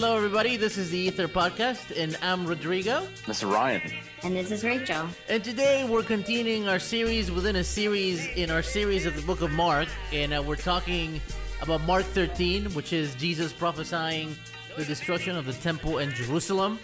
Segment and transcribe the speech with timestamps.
[0.00, 0.56] Hello, everybody.
[0.56, 3.06] This is the Ether Podcast, and I'm Rodrigo.
[3.26, 3.82] This is Ryan.
[4.22, 5.06] And this is Rachel.
[5.28, 9.42] And today we're continuing our series within a series in our series of the book
[9.42, 9.88] of Mark.
[10.10, 11.20] And uh, we're talking
[11.60, 14.34] about Mark 13, which is Jesus prophesying
[14.78, 16.78] the destruction of the temple and Jerusalem.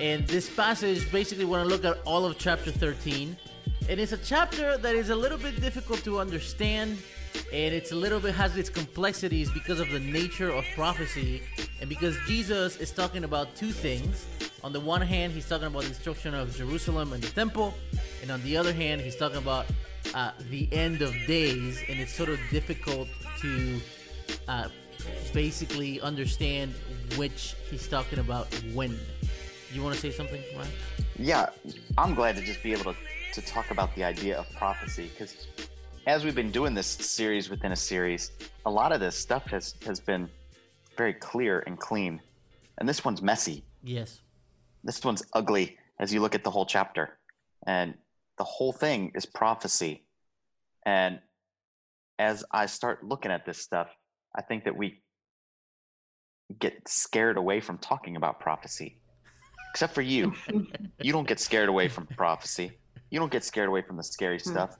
[0.00, 3.36] And this passage basically want to look at all of chapter 13.
[3.90, 6.96] And it's a chapter that is a little bit difficult to understand
[7.52, 11.42] and it's a little bit has its complexities because of the nature of prophecy
[11.80, 14.26] and because Jesus is talking about two things.
[14.62, 17.74] On the one hand, he's talking about the destruction of Jerusalem and the temple,
[18.22, 19.66] and on the other hand, he's talking about
[20.14, 23.08] uh, the end of days, and it's sort of difficult
[23.40, 23.80] to
[24.48, 24.68] uh,
[25.32, 26.72] basically understand
[27.16, 28.98] which he's talking about when.
[29.72, 30.70] You want to say something, Ryan?
[31.18, 31.50] Yeah,
[31.98, 32.96] I'm glad to just be able to,
[33.34, 35.46] to talk about the idea of prophecy because
[36.06, 38.30] as we've been doing this series within a series,
[38.66, 40.28] a lot of this stuff has has been
[40.96, 42.20] very clear and clean,
[42.78, 43.64] and this one's messy.
[43.82, 44.20] Yes.
[44.82, 47.18] This one's ugly as you look at the whole chapter,
[47.66, 47.94] and
[48.38, 50.02] the whole thing is prophecy.
[50.84, 51.20] And
[52.18, 53.88] as I start looking at this stuff,
[54.36, 55.00] I think that we
[56.58, 58.98] get scared away from talking about prophecy.
[59.70, 60.34] Except for you.
[61.00, 62.72] you don't get scared away from prophecy.
[63.10, 64.50] You don't get scared away from the scary Hmm.
[64.50, 64.76] stuff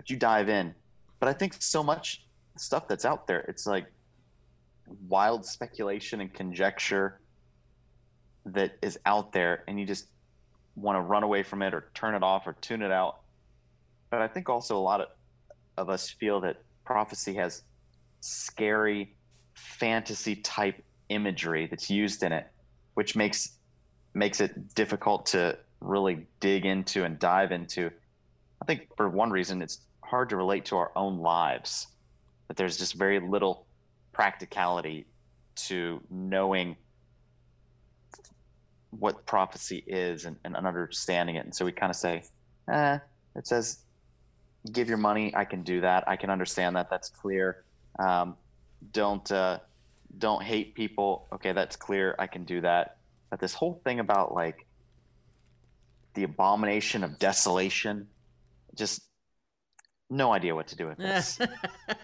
[0.00, 0.74] but you dive in.
[1.18, 2.24] But I think so much
[2.56, 3.84] stuff that's out there, it's like
[5.10, 7.20] wild speculation and conjecture
[8.46, 10.06] that is out there, and you just
[10.74, 13.20] want to run away from it or turn it off or tune it out.
[14.08, 15.08] But I think also a lot of,
[15.76, 17.60] of us feel that prophecy has
[18.20, 19.14] scary
[19.52, 22.46] fantasy type imagery that's used in it,
[22.94, 23.58] which makes
[24.14, 27.90] makes it difficult to really dig into and dive into.
[28.62, 31.86] I think for one reason, it's hard to relate to our own lives.
[32.48, 33.66] That there's just very little
[34.12, 35.06] practicality
[35.66, 36.76] to knowing
[38.90, 41.44] what prophecy is and, and understanding it.
[41.44, 42.24] And so we kind of say,
[42.70, 42.98] eh,
[43.36, 43.78] it says,
[44.72, 45.32] give your money.
[45.34, 46.08] I can do that.
[46.08, 46.90] I can understand that.
[46.90, 47.64] That's clear.
[47.98, 48.36] Um,
[48.92, 49.58] don't uh,
[50.18, 51.28] don't hate people.
[51.32, 52.14] Okay, that's clear.
[52.18, 52.96] I can do that.
[53.30, 54.66] But this whole thing about like
[56.14, 58.08] the abomination of desolation
[58.74, 59.02] just
[60.10, 61.38] no idea what to do with this.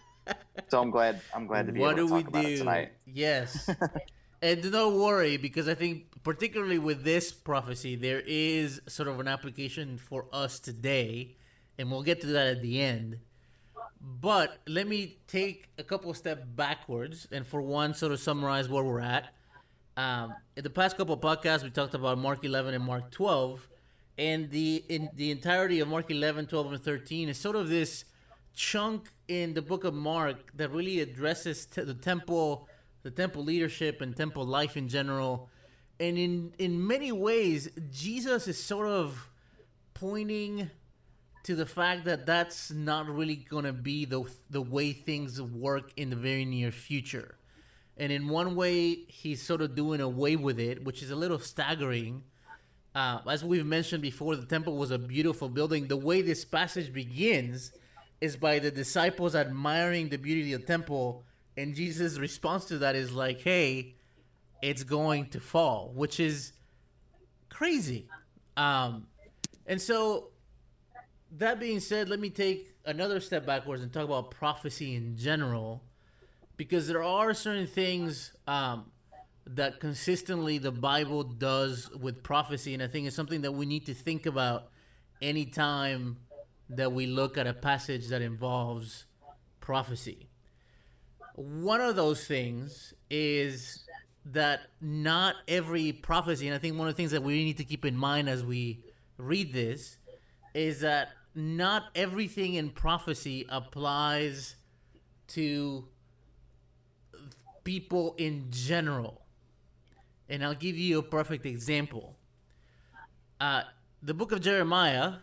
[0.69, 1.89] so I'm glad I'm glad to be here.
[1.89, 2.59] what able to do we talk about it do?
[2.59, 2.93] tonight.
[3.07, 3.71] Yes.
[4.43, 9.29] and don't worry, because I think particularly with this prophecy, there is sort of an
[9.29, 11.37] application for us today,
[11.79, 13.19] and we'll get to that at the end.
[14.01, 18.69] But let me take a couple of steps backwards, and for one, sort of summarize
[18.69, 19.33] where we're at.
[19.97, 23.67] Um, in the past couple of podcasts, we talked about Mark 11 and Mark 12,
[24.19, 28.05] and the in the entirety of Mark 11, 12, and 13 is sort of this
[28.55, 32.69] chunk in the book of Mark that really addresses t- the temple,
[33.03, 35.51] the temple leadership, and temple life in general.
[36.01, 39.31] And in in many ways, Jesus is sort of
[39.95, 40.71] pointing
[41.45, 46.11] to the fact that that's not really to be the the way things work in
[46.11, 47.37] the very near future.
[47.99, 51.39] And in one way, he's sort of doing away with it, which is a little
[51.39, 52.25] staggering.
[52.97, 55.87] Uh, as we've mentioned before, the temple was a beautiful building.
[55.87, 57.73] The way this passage begins
[58.23, 61.23] is by the disciples admiring the beauty of the temple,
[61.59, 63.97] and Jesus' response to that is like, "Hey,
[64.63, 66.55] it's going to fall," which is
[67.51, 68.09] crazy.
[68.57, 69.09] Um,
[69.67, 70.31] and so,
[71.33, 75.83] that being said, let me take another step backwards and talk about prophecy in general,
[76.57, 78.91] because there are certain things um,
[79.47, 83.87] that consistently the Bible does with prophecy, and I think it's something that we need
[83.87, 84.69] to think about
[85.23, 86.19] anytime
[86.69, 89.07] that we look at a passage that involves
[89.61, 90.29] prophecy.
[91.35, 93.85] One of those things is
[94.25, 97.65] that not every prophecy, and I think one of the things that we need to
[97.65, 98.83] keep in mind as we
[99.17, 99.99] read this
[100.55, 104.57] is that not everything in prophecy applies
[105.29, 105.87] to
[107.63, 109.26] people in general.
[110.29, 112.17] And I'll give you a perfect example.
[113.41, 113.63] Uh,
[114.03, 115.15] the book of Jeremiah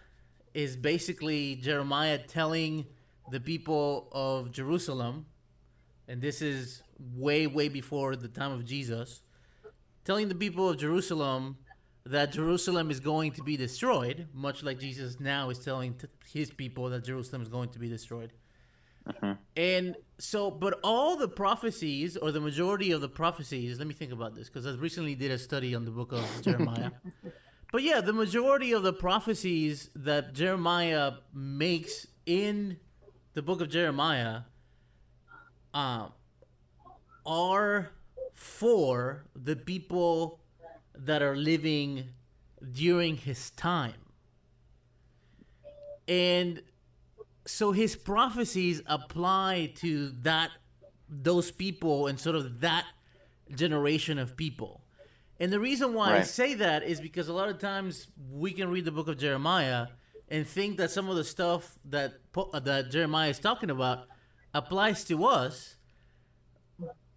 [0.53, 2.85] is basically Jeremiah telling
[3.31, 5.25] the people of Jerusalem,
[6.07, 6.83] and this is
[7.17, 9.21] way, way before the time of Jesus,
[10.05, 11.57] telling the people of Jerusalem
[12.05, 15.95] that Jerusalem is going to be destroyed, much like Jesus now is telling
[16.31, 18.33] his people that Jerusalem is going to be destroyed.
[19.55, 24.11] And so, but all the prophecies, or the majority of the prophecies, let me think
[24.11, 26.91] about this because I recently did a study on the book of Jeremiah.
[27.71, 32.77] but yeah, the majority of the prophecies that Jeremiah makes in
[33.33, 34.41] the book of Jeremiah
[35.73, 36.13] um,
[37.25, 37.91] are
[38.33, 40.39] for the people
[40.95, 42.09] that are living
[42.71, 43.93] during his time.
[46.07, 46.61] And
[47.45, 50.51] so his prophecies apply to that
[51.09, 52.85] those people and sort of that
[53.53, 54.81] generation of people.
[55.39, 58.69] And the reason why I say that is because a lot of times we can
[58.69, 59.87] read the book of Jeremiah
[60.29, 64.07] and think that some of the stuff that uh, that Jeremiah is talking about
[64.53, 65.75] applies to us,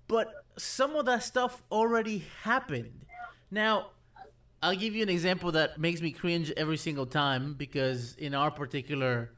[0.09, 0.29] but
[0.59, 3.05] some of that stuff already happened.
[3.51, 3.91] Now,
[4.63, 8.51] I'll give you an example that makes me cringe every single time because in our
[8.51, 9.31] particular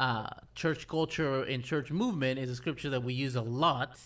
[0.00, 3.98] uh, church culture and church movement is a scripture that we use a lot.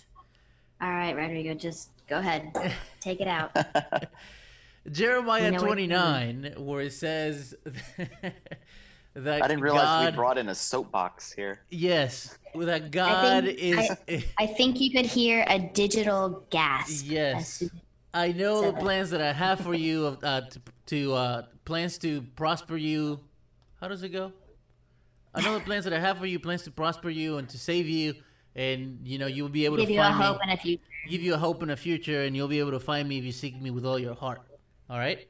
[0.81, 2.52] All right, Rodrigo, just go ahead.
[3.00, 3.56] Take it out.
[4.91, 7.55] Jeremiah You know 29, where it says
[9.14, 11.61] that I didn't realize God, we brought in a soapbox here.
[11.70, 14.29] yes, that God think is.
[14.37, 17.06] I think you could hear a digital gasp.
[17.06, 17.62] Yes.
[18.12, 21.99] I know the plans that I have for you of uh, to, to uh, plans
[21.99, 23.20] to prosper you.
[23.81, 24.32] How does it go?
[25.34, 27.58] I know the plans that I have for you, plans to prosper you and to
[27.58, 28.14] save you,
[28.54, 30.52] and you know you will be able Give to you a find hope me, and
[30.52, 30.84] a future.
[31.08, 33.25] give you a hope in a future, and you'll be able to find me if
[33.25, 34.42] you seek me with all your heart.
[34.88, 35.26] All right.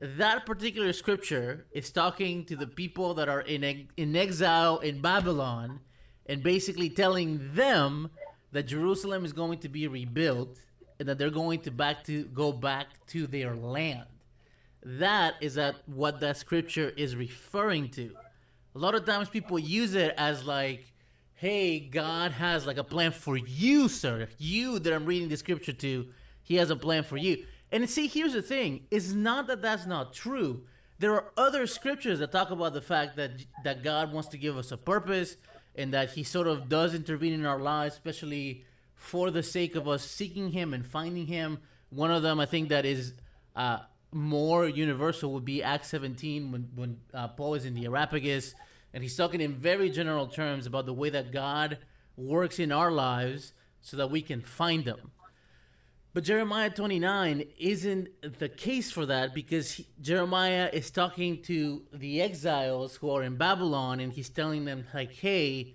[0.00, 5.80] That particular scripture is talking to the people that are in in exile in Babylon,
[6.26, 8.10] and basically telling them
[8.52, 10.58] that Jerusalem is going to be rebuilt
[10.98, 14.06] and that they're going to back to go back to their land.
[14.84, 18.14] That is that what that scripture is referring to.
[18.74, 20.92] A lot of times people use it as like,
[21.34, 24.28] hey, God has like a plan for you, sir.
[24.38, 26.06] You that I'm reading the scripture to,
[26.42, 27.44] he has a plan for you.
[27.70, 30.64] And see, here's the thing: it's not that that's not true.
[30.98, 33.32] There are other scriptures that talk about the fact that
[33.64, 35.36] that God wants to give us a purpose
[35.74, 38.64] and that He sort of does intervene in our lives, especially
[38.94, 41.58] for the sake of us seeking Him and finding Him.
[41.90, 43.14] One of them, I think, that is
[43.56, 43.78] uh,
[44.12, 48.54] more universal would be Acts 17 when when uh, Paul is in the Areopagus
[48.92, 51.78] and he's talking in very general terms about the way that God
[52.16, 55.10] works in our lives so that we can find Him.
[56.14, 62.20] But Jeremiah 29 isn't the case for that because he- Jeremiah is talking to the
[62.20, 65.74] exiles who are in Babylon and he's telling them, like, hey,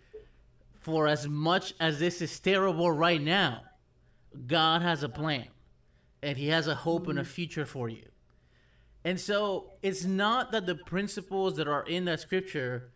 [0.80, 3.63] for as much as this is terrible right now,
[4.45, 5.48] God has a plan
[6.22, 8.06] and he has a hope and a future for you.
[9.07, 12.92] And so it's not that the principles that are in that scripture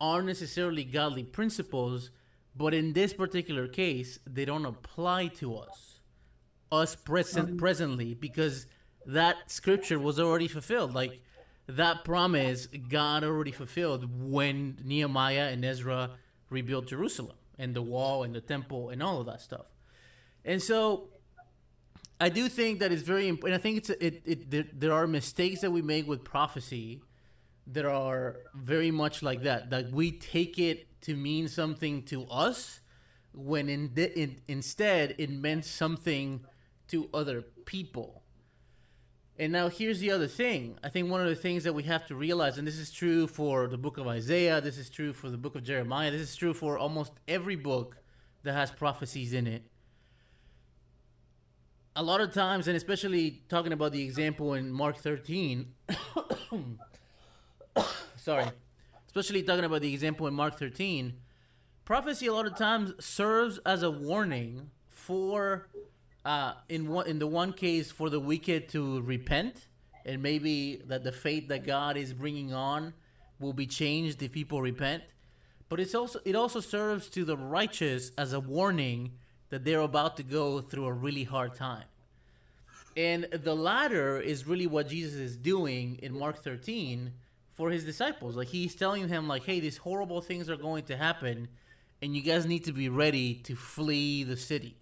[0.00, 2.10] aren't necessarily godly principles,
[2.56, 6.00] but in this particular case, they don't apply to us
[6.72, 8.68] us present um, presently because
[9.04, 10.94] that scripture was already fulfilled.
[10.94, 11.20] Like
[11.66, 16.12] that promise god already fulfilled when nehemiah and ezra
[16.48, 19.66] rebuilt jerusalem and the wall and the temple and all of that stuff.
[20.42, 21.10] And so
[22.20, 25.06] i do think that it's very important i think it's it, it there, there are
[25.06, 27.00] mistakes that we make with prophecy
[27.66, 32.80] that are very much like that that we take it to mean something to us
[33.32, 36.44] when in, in instead it meant something
[36.88, 38.22] to other people.
[39.38, 40.76] And now here's the other thing.
[40.82, 43.26] I think one of the things that we have to realize, and this is true
[43.26, 46.36] for the book of Isaiah, this is true for the book of Jeremiah, this is
[46.36, 47.96] true for almost every book
[48.42, 49.69] that has prophecies in it.
[51.96, 55.66] A lot of times, and especially talking about the example in Mark 13,
[58.16, 58.46] sorry,
[59.06, 61.14] especially talking about the example in Mark 13,
[61.84, 65.68] prophecy a lot of times serves as a warning for
[66.24, 69.66] uh, in one in the one case for the wicked to repent
[70.04, 72.94] and maybe that the fate that God is bringing on
[73.38, 75.02] will be changed if people repent.
[75.68, 79.12] But it's also it also serves to the righteous as a warning
[79.50, 81.84] that they're about to go through a really hard time.
[82.96, 87.12] And the latter is really what Jesus is doing in Mark 13
[87.52, 88.36] for his disciples.
[88.36, 91.48] Like he's telling them like hey these horrible things are going to happen
[92.02, 94.76] and you guys need to be ready to flee the city.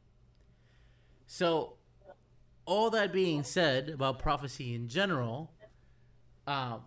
[1.26, 1.74] So,
[2.64, 5.50] all that being said about prophecy in general,
[6.46, 6.82] um,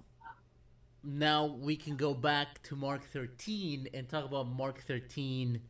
[1.04, 5.62] now we can go back to Mark 13 and talk about Mark 13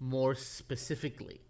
[0.00, 1.40] more specifically.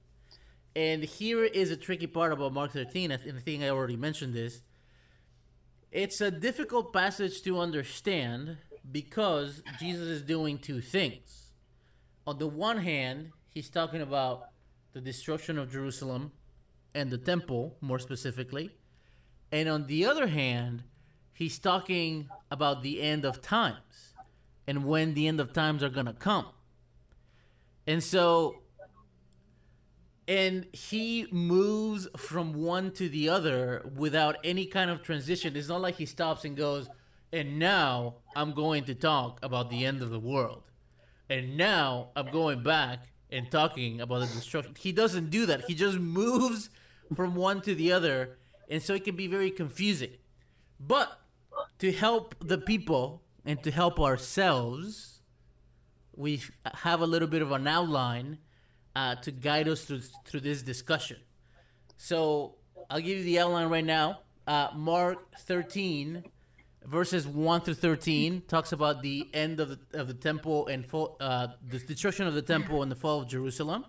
[0.75, 4.35] And here is a tricky part about Mark 13, and I think I already mentioned
[4.35, 4.62] this.
[5.91, 8.59] It's a difficult passage to understand
[8.91, 11.50] because Jesus is doing two things.
[12.27, 14.50] On the one hand, he's talking about
[14.93, 16.33] the destruction of Jerusalem
[16.95, 18.77] and the temple, more specifically.
[19.50, 20.85] And on the other hand,
[21.33, 24.15] he's talking about the end of times
[24.67, 26.47] and when the end of times are going to come.
[27.87, 28.62] And so
[30.31, 35.57] and he moves from one to the other without any kind of transition.
[35.57, 36.89] It's not like he stops and goes,
[37.33, 40.63] and now I'm going to talk about the end of the world.
[41.29, 44.77] And now I'm going back and talking about the destruction.
[44.79, 45.65] He doesn't do that.
[45.65, 46.71] He just moves
[47.13, 48.39] from one to the other.
[48.69, 50.13] And so it can be very confusing.
[50.79, 51.19] But
[51.81, 55.23] to help the people and to help ourselves,
[56.15, 58.39] we have a little bit of an outline
[58.97, 61.18] uh, to guide us through, through this discussion.
[61.97, 62.56] So
[62.88, 64.20] I'll give you the outline right now.
[64.47, 66.25] Uh, Mark 13,
[66.85, 70.85] verses 1 through 13, talks about the end of the, of the temple and
[71.20, 73.85] uh, the destruction of the temple and the fall of Jerusalem.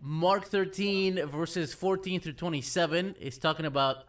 [0.00, 4.04] Mark 13, verses 14 through 27, is talking about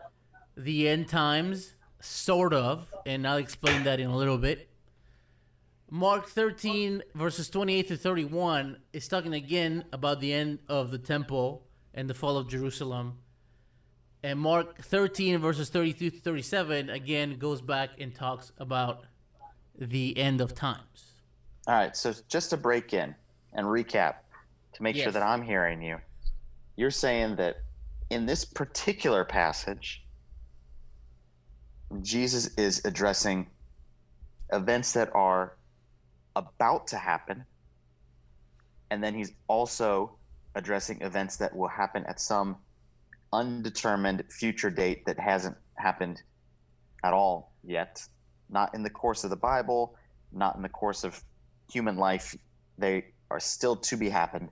[0.57, 4.69] the end times, sort of, and I'll explain that in a little bit.
[5.89, 11.67] Mark 13, verses 28 to 31, is talking again about the end of the temple
[11.93, 13.19] and the fall of Jerusalem.
[14.23, 19.05] And Mark 13, verses 32 to 37, again goes back and talks about
[19.77, 21.13] the end of times.
[21.67, 21.95] All right.
[21.95, 23.13] So just to break in
[23.53, 24.15] and recap
[24.73, 25.97] to make sure that I'm hearing you,
[26.75, 27.57] you're saying that
[28.09, 30.03] in this particular passage,
[32.01, 33.47] Jesus is addressing
[34.51, 35.57] events that are
[36.35, 37.45] about to happen.
[38.91, 40.15] And then he's also
[40.55, 42.57] addressing events that will happen at some
[43.33, 46.21] undetermined future date that hasn't happened
[47.03, 48.01] at all yet.
[48.49, 49.95] Not in the course of the Bible,
[50.31, 51.23] not in the course of
[51.71, 52.35] human life.
[52.77, 54.49] They are still to be happened.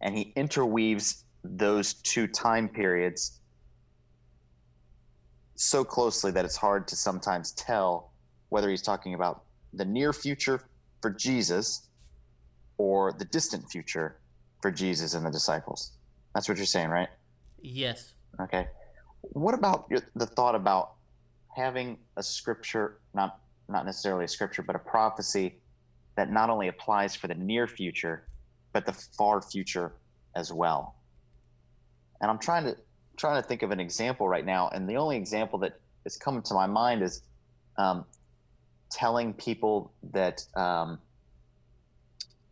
[0.00, 3.40] And he interweaves those two time periods
[5.56, 8.12] so closely that it's hard to sometimes tell
[8.48, 10.62] whether he's talking about the near future
[11.04, 11.86] for Jesus
[12.78, 14.16] or the distant future
[14.62, 15.92] for Jesus and the disciples.
[16.34, 17.10] That's what you're saying, right?
[17.60, 18.14] Yes.
[18.40, 18.68] Okay.
[19.20, 20.94] What about your- the thought about
[21.54, 25.60] having a scripture, not not necessarily a scripture, but a prophecy
[26.16, 28.26] that not only applies for the near future,
[28.72, 29.92] but the far future
[30.34, 30.96] as well?
[32.22, 32.78] And I'm trying to
[33.18, 36.42] trying to think of an example right now, and the only example that is coming
[36.44, 37.22] to my mind is
[37.76, 38.06] um,
[38.94, 40.46] telling people that.
[40.54, 40.98] Um,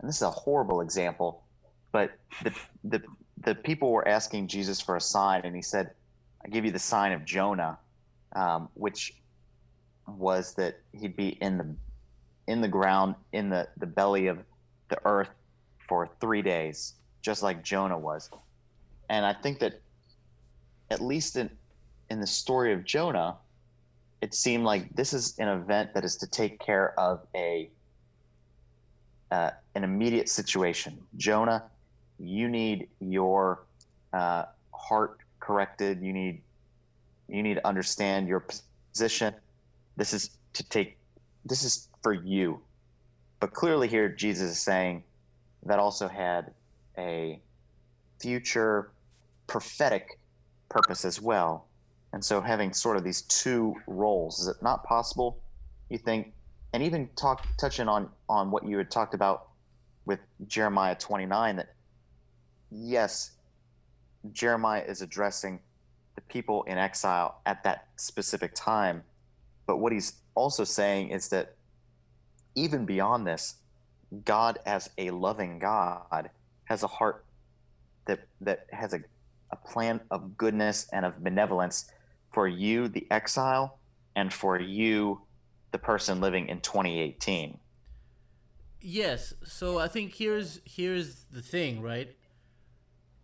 [0.00, 1.44] and this is a horrible example,
[1.92, 2.10] but
[2.42, 2.52] the
[2.84, 3.02] the
[3.44, 5.92] the people were asking Jesus for a sign, and he said,
[6.44, 7.78] "I give you the sign of Jonah,"
[8.34, 9.14] um, which
[10.06, 11.76] was that he'd be in the
[12.48, 14.38] in the ground in the the belly of
[14.88, 15.30] the earth
[15.88, 18.28] for three days, just like Jonah was.
[19.08, 19.80] And I think that
[20.90, 21.48] at least in
[22.10, 23.36] in the story of Jonah,
[24.22, 27.68] it seemed like this is an event that is to take care of a
[29.32, 30.96] uh, an immediate situation.
[31.16, 31.64] Jonah,
[32.18, 33.64] you need your
[34.12, 36.00] uh, heart corrected.
[36.02, 36.42] You need
[37.28, 38.46] you need to understand your
[38.92, 39.34] position.
[39.96, 40.98] This is to take.
[41.44, 42.60] This is for you.
[43.40, 45.02] But clearly, here Jesus is saying
[45.64, 46.52] that also had
[46.96, 47.40] a
[48.20, 48.92] future
[49.48, 50.20] prophetic
[50.68, 51.66] purpose as well.
[52.12, 55.38] And so, having sort of these two roles, is it not possible?
[55.88, 56.32] You think,
[56.72, 59.48] and even talk touching on on what you had talked about
[60.04, 61.74] with Jeremiah 29, that
[62.70, 63.32] yes,
[64.32, 65.60] Jeremiah is addressing
[66.14, 69.02] the people in exile at that specific time,
[69.66, 71.54] but what he's also saying is that
[72.54, 73.54] even beyond this,
[74.24, 76.30] God, as a loving God,
[76.64, 77.24] has a heart
[78.06, 79.00] that that has a,
[79.50, 81.90] a plan of goodness and of benevolence
[82.32, 83.78] for you, the exile,
[84.16, 85.22] and for you,
[85.70, 87.58] the person living in 2018.
[88.80, 89.32] Yes.
[89.44, 92.16] So I think here's here's the thing, right?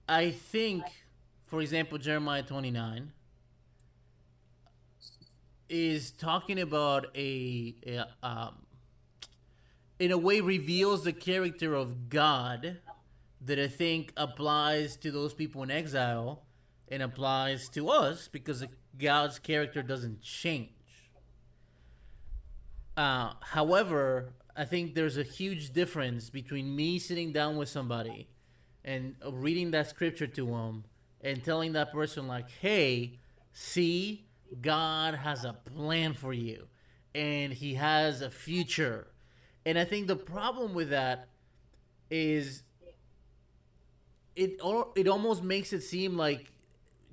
[0.09, 0.85] I think,
[1.45, 3.13] for example, Jeremiah 29
[5.69, 8.55] is talking about a, a um,
[9.99, 12.79] in a way reveals the character of God
[13.41, 16.45] that I think applies to those people in exile
[16.91, 18.65] and applies to us because
[18.99, 20.71] God's character doesn't change.
[22.97, 28.29] Uh, however, I think there's a huge difference between me sitting down with somebody
[28.85, 30.85] and reading that scripture to them
[31.21, 33.19] and telling that person like, "Hey,
[33.53, 34.27] see,
[34.61, 36.67] God has a plan for you,
[37.15, 39.09] and He has a future."
[39.65, 41.29] And I think the problem with that
[42.11, 42.63] is
[44.35, 44.61] it
[44.97, 46.51] it almost makes it seem like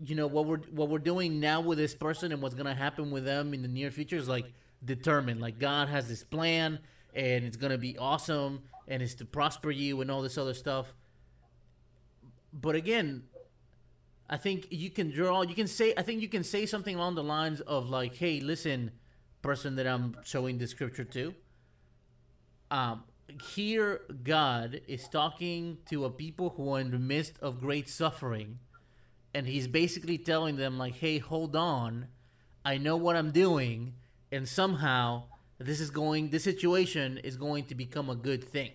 [0.03, 3.11] you know what we're what we're doing now with this person and what's gonna happen
[3.11, 4.51] with them in the near future is like
[4.83, 5.41] determined.
[5.41, 6.79] Like God has this plan
[7.13, 10.93] and it's gonna be awesome and it's to prosper you and all this other stuff.
[12.53, 13.23] but again,
[14.29, 15.41] I think you can draw.
[15.43, 15.93] You can say.
[15.97, 18.91] I think you can say something along the lines of like, "Hey, listen,
[19.41, 21.35] person that I'm showing the scripture to.
[22.71, 23.03] Um,
[23.53, 28.59] here God is talking to a people who are in the midst of great suffering,
[29.35, 32.07] and He's basically telling them like, "Hey, hold on,
[32.63, 33.93] I know what I'm doing,
[34.31, 35.23] and somehow
[35.59, 36.29] this is going.
[36.29, 38.71] This situation is going to become a good thing."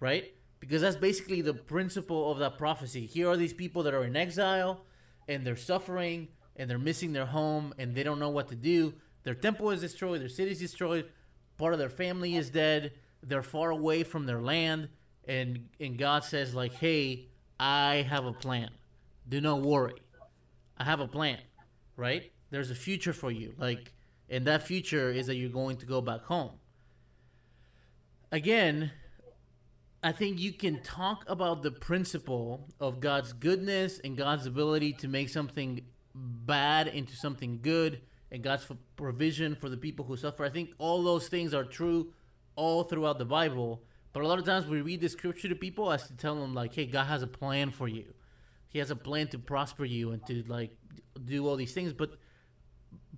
[0.00, 0.32] Right?
[0.62, 3.04] because that's basically the principle of that prophecy.
[3.04, 4.82] Here are these people that are in exile
[5.26, 8.94] and they're suffering and they're missing their home and they don't know what to do.
[9.24, 11.06] Their temple is destroyed, their city is destroyed,
[11.58, 12.92] part of their family is dead,
[13.24, 14.88] they're far away from their land,
[15.26, 17.26] and and God says like, "Hey,
[17.58, 18.70] I have a plan.
[19.28, 20.00] Do not worry.
[20.76, 21.38] I have a plan."
[21.96, 22.32] Right?
[22.50, 23.54] There's a future for you.
[23.58, 23.92] Like
[24.28, 26.52] and that future is that you're going to go back home.
[28.30, 28.92] Again,
[30.02, 35.08] I think you can talk about the principle of God's goodness and God's ability to
[35.08, 38.00] make something bad into something good
[38.30, 40.44] and God's provision for the people who suffer.
[40.44, 42.14] I think all those things are true
[42.56, 43.82] all throughout the Bible.
[44.14, 46.54] But a lot of times we read the scripture to people as to tell them
[46.54, 48.14] like, "Hey, God has a plan for you.
[48.72, 50.76] He has a plan to prosper you and to like
[51.24, 52.18] do all these things." But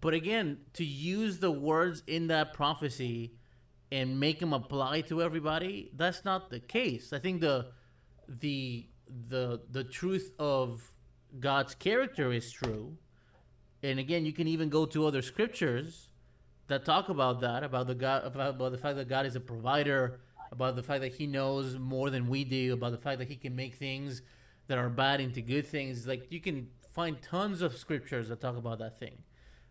[0.01, 3.35] but again, to use the words in that prophecy
[3.91, 7.13] and make them apply to everybody, that's not the case.
[7.13, 7.71] I think the
[8.29, 8.89] the
[9.29, 10.93] the the truth of
[11.39, 12.99] God's character is true.
[13.83, 16.09] And again, you can even go to other scriptures
[16.69, 19.41] that talk about that, about the God about, about the fact that God is a
[19.41, 20.21] provider,
[20.51, 23.37] about the fact that he knows more than we do, about the fact that he
[23.37, 24.23] can make things
[24.67, 26.07] that are bad into good things.
[26.07, 29.19] Like you can find tons of scriptures that talk about that thing.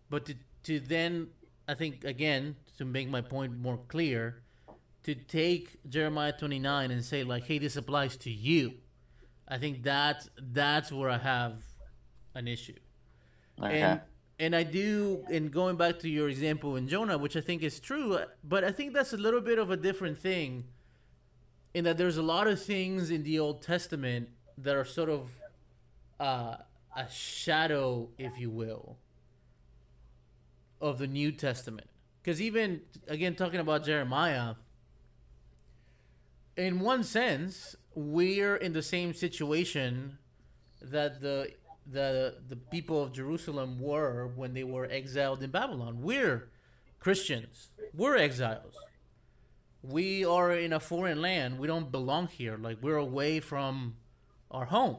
[0.10, 1.30] But to to then
[1.68, 4.44] I think again to make my point more clear,
[5.04, 8.74] to take Jeremiah 29 and say like, "Hey, this applies to you,"
[9.48, 11.64] I think that that's where I have
[12.36, 12.80] an issue.
[13.62, 13.82] Okay.
[13.82, 14.02] And
[14.40, 17.80] and I do, and going back to your example in Jonah, which I think is
[17.80, 20.66] true, but I think that's a little bit of a different thing.
[21.74, 25.30] In that there's a lot of things in the Old Testament that are sort of
[26.20, 26.58] uh,
[26.96, 28.98] a shadow, if you will,
[30.82, 31.88] of the New Testament.
[32.22, 34.56] Because even again, talking about Jeremiah,
[36.56, 40.18] in one sense, we're in the same situation
[40.82, 41.52] that the
[41.86, 46.02] the the people of Jerusalem were when they were exiled in Babylon.
[46.02, 46.50] We're
[47.00, 47.70] Christians.
[47.94, 48.76] We're exiles.
[49.82, 51.60] We are in a foreign land.
[51.60, 52.58] We don't belong here.
[52.58, 53.96] Like we're away from
[54.54, 54.98] our home.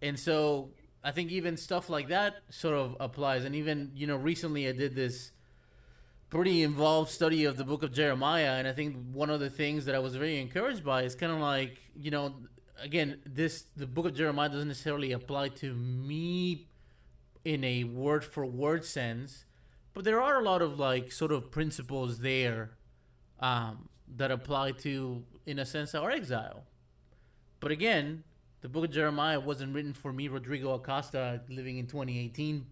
[0.00, 0.70] And so
[1.04, 3.44] I think even stuff like that sort of applies.
[3.44, 5.32] And even you know, recently I did this
[6.30, 9.84] pretty involved study of the book of Jeremiah, and I think one of the things
[9.84, 12.34] that I was very encouraged by is kind of like you know,
[12.82, 16.68] again, this the book of Jeremiah doesn't necessarily apply to me
[17.44, 19.44] in a word for word sense,
[19.94, 22.70] but there are a lot of like sort of principles there
[23.40, 26.64] um, that apply to, in a sense, our exile.
[27.62, 28.24] But again,
[28.60, 32.66] the book of Jeremiah wasn't written for me, Rodrigo Acosta, living in 2018,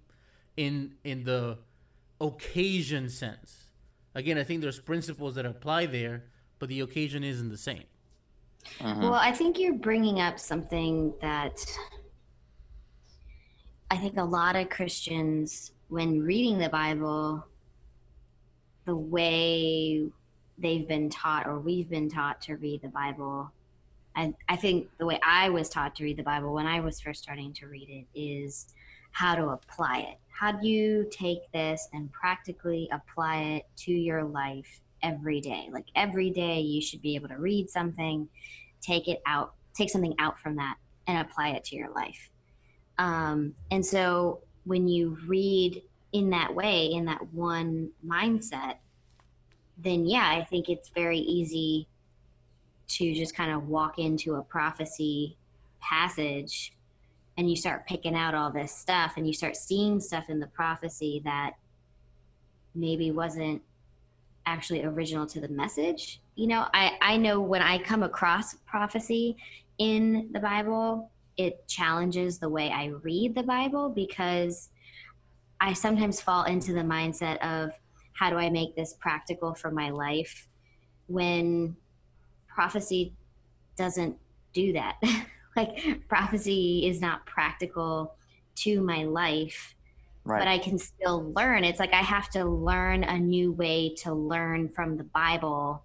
[0.57, 1.59] in in the
[2.21, 3.69] occasion sense.
[4.17, 6.25] Again, I think there's principles that apply there,
[6.59, 7.85] but the occasion isn't the same.
[8.81, 9.01] Uh-huh.
[9.01, 11.65] Well, I think you're bringing up something that
[13.93, 17.47] I think a lot of Christians, when reading the Bible,
[18.87, 20.11] the way
[20.59, 23.53] they've been taught or we've been taught to read the Bible
[24.17, 27.01] I, I think the way I was taught to read the Bible when I was
[27.01, 28.67] first starting to read it is
[29.13, 30.19] how to apply it.
[30.29, 35.69] How do you take this and practically apply it to your life every day?
[35.71, 38.29] Like every day, you should be able to read something,
[38.81, 42.31] take it out, take something out from that, and apply it to your life.
[42.99, 48.77] Um, and so when you read in that way, in that one mindset,
[49.79, 51.89] then yeah, I think it's very easy
[52.91, 55.37] to just kind of walk into a prophecy
[55.81, 56.73] passage
[57.37, 60.47] and you start picking out all this stuff and you start seeing stuff in the
[60.49, 61.53] prophecy that
[62.75, 63.63] maybe wasn't
[64.47, 66.21] actually original to the message.
[66.35, 69.37] You know i i know when i come across prophecy
[69.77, 74.71] in the bible it challenges the way i read the bible because
[75.61, 77.73] i sometimes fall into the mindset of
[78.15, 80.49] how do i make this practical for my life
[81.09, 81.77] when
[82.55, 83.15] prophecy
[83.77, 84.17] doesn't
[84.53, 84.97] do that.
[85.57, 88.15] like prophecy is not practical
[88.57, 89.75] to my life.
[90.25, 90.39] Right.
[90.39, 91.65] But I can still learn.
[91.65, 95.83] It's like I have to learn a new way to learn from the Bible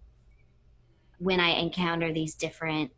[1.19, 2.91] when I encounter these different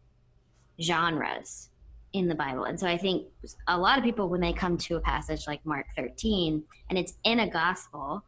[0.82, 1.70] genres.
[2.14, 2.64] in the Bible.
[2.64, 3.28] And so I think
[3.68, 7.14] a lot of people, when they come to a passage like Mark 13, and it's
[7.24, 8.24] in a gospel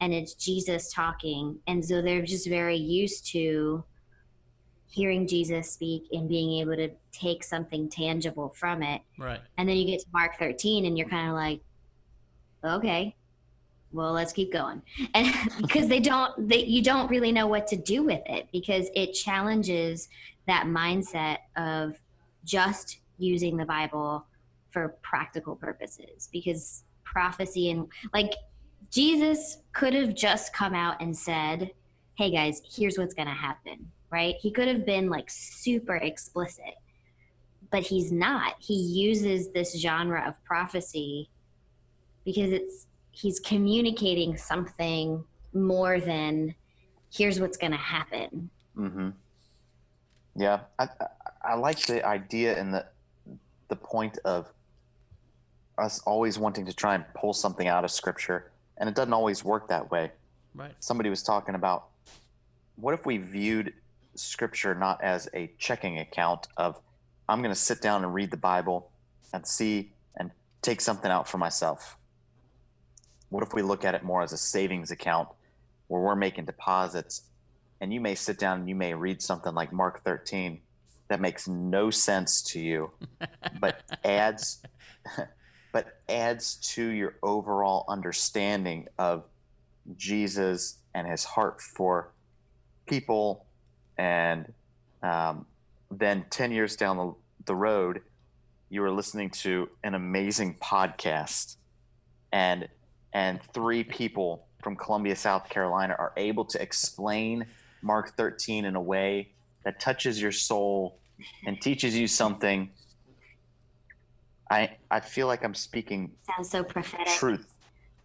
[0.00, 3.84] and it's Jesus talking, and so they're just very used to
[4.90, 9.00] hearing Jesus speak and being able to take something tangible from it.
[9.18, 9.40] Right.
[9.56, 11.60] And then you get to Mark 13 and you're kind of like,
[12.64, 13.14] okay,
[13.92, 14.82] well, let's keep going.
[15.14, 18.88] And because they don't, they, you don't really know what to do with it because
[18.94, 20.08] it challenges
[20.46, 21.96] that mindset of
[22.44, 24.26] just using the Bible
[24.70, 28.34] for practical purposes because prophecy and like
[28.90, 31.70] Jesus could have just come out and said,
[32.14, 34.36] hey guys, here's what's going to happen right?
[34.40, 36.74] He could have been like super explicit,
[37.70, 38.54] but he's not.
[38.58, 41.30] He uses this genre of prophecy
[42.24, 46.54] because it's he's communicating something more than
[47.12, 48.50] here's what's going to happen.
[48.76, 49.10] Mm-hmm.
[50.36, 51.06] Yeah, I, I,
[51.42, 52.86] I like the idea and the
[53.68, 54.52] the point of
[55.78, 59.44] us always wanting to try and pull something out of scripture, and it doesn't always
[59.44, 60.10] work that way.
[60.54, 60.72] Right.
[60.80, 61.86] Somebody was talking about
[62.76, 63.72] what if we viewed
[64.14, 66.80] scripture not as a checking account of
[67.28, 68.90] I'm going to sit down and read the Bible
[69.32, 71.96] and see and take something out for myself.
[73.28, 75.28] What if we look at it more as a savings account
[75.86, 77.22] where we're making deposits
[77.80, 80.60] and you may sit down and you may read something like Mark 13
[81.08, 82.90] that makes no sense to you
[83.60, 84.62] but adds
[85.72, 89.24] but adds to your overall understanding of
[89.96, 92.12] Jesus and his heart for
[92.86, 93.46] people
[94.00, 94.50] and
[95.02, 95.44] um,
[95.90, 98.00] then 10 years down the, the road
[98.70, 101.56] you were listening to an amazing podcast
[102.32, 102.66] and
[103.12, 107.44] and three people from Columbia, South Carolina are able to explain
[107.82, 109.30] Mark 13 in a way
[109.64, 110.96] that touches your soul
[111.44, 112.70] and teaches you something.
[114.48, 117.08] I I feel like I'm speaking Sounds so prophetic.
[117.08, 117.52] truth,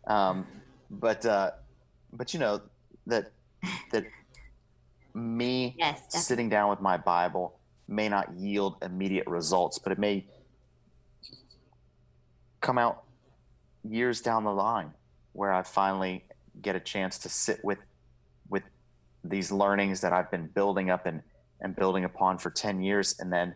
[0.07, 0.47] um,
[0.89, 1.51] but uh,
[2.11, 2.61] but you know
[3.05, 3.31] that
[3.91, 4.05] that
[5.15, 10.27] me Yes, sitting down with my Bible may not yield immediate results, but it may
[12.61, 13.03] come out
[13.83, 14.91] years down the line
[15.33, 16.25] where I finally
[16.61, 17.79] get a chance to sit with
[18.49, 18.63] with
[19.23, 21.21] these learnings that I've been building up and
[21.61, 23.15] and building upon for 10 years.
[23.19, 23.55] And then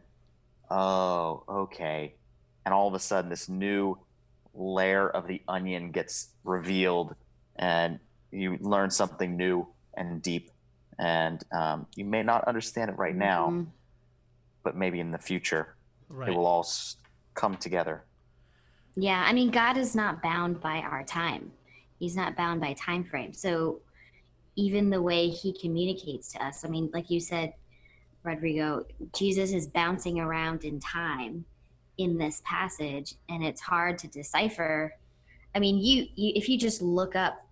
[0.69, 2.15] oh okay.
[2.65, 3.97] And all of a sudden this new
[4.53, 7.15] layer of the onion gets revealed
[7.55, 7.99] and
[8.31, 10.51] you learn something new and deep
[10.99, 13.67] and um, you may not understand it right now Mhm.
[14.63, 15.75] but maybe in the future
[16.09, 16.29] Right.
[16.29, 16.67] it will all
[17.33, 18.03] come together
[18.95, 21.53] Yeah, I mean, God is not bound by our time.
[21.99, 23.31] He's not bound by time frame.
[23.33, 23.79] So
[24.57, 27.53] even the way he communicates to us, I mean, like you said,
[28.23, 28.85] Rodrigo,
[29.15, 31.45] Jesus is bouncing around in time
[31.97, 34.93] in this passage, and it's hard to decipher.
[35.55, 37.45] I mean, you, you if you just look up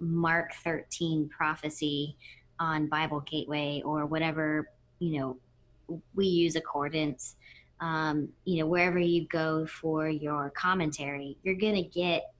[0.00, 2.16] Mark 13 prophecy
[2.60, 4.70] on Bible Gateway or whatever,
[5.00, 7.34] you know, we use accordance
[7.80, 12.32] um, you know, wherever you go for your commentary, you're going to get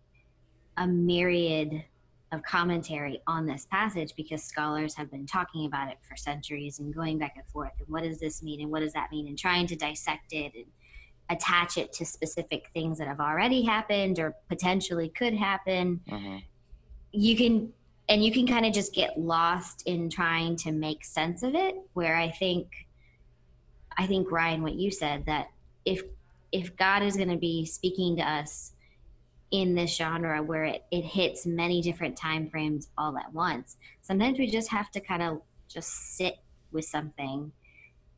[0.77, 1.85] a myriad
[2.33, 6.95] of commentary on this passage because scholars have been talking about it for centuries and
[6.95, 7.73] going back and forth.
[7.79, 8.61] And what does this mean?
[8.61, 9.27] And what does that mean?
[9.27, 10.67] And trying to dissect it and
[11.29, 16.01] attach it to specific things that have already happened or potentially could happen.
[16.09, 16.37] hmm
[17.13, 17.73] You can,
[18.11, 21.77] and you can kind of just get lost in trying to make sense of it.
[21.95, 22.67] Where I think,
[23.97, 25.49] I think Ryan, what you said that
[25.87, 26.03] if
[26.53, 28.73] if God is going to be speaking to us
[29.53, 34.39] in this genre where it, it hits many different time frames all at once, sometimes
[34.39, 36.39] we just have to kind of just sit
[36.73, 37.53] with something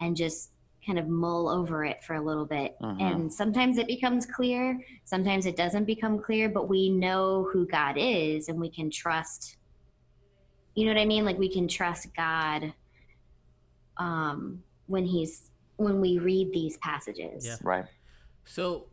[0.00, 0.50] and just
[0.84, 2.74] kind of mull over it for a little bit.
[2.80, 3.00] Mhm.
[3.00, 7.96] And sometimes it becomes clear, sometimes it doesn't become clear, but we know who God
[7.98, 9.58] is and we can trust.
[10.74, 11.24] You know what I mean?
[11.24, 12.72] Like we can trust God
[13.98, 17.46] um, when he's when we read these passages.
[17.46, 17.56] Yeah.
[17.62, 17.84] right
[18.44, 18.86] So,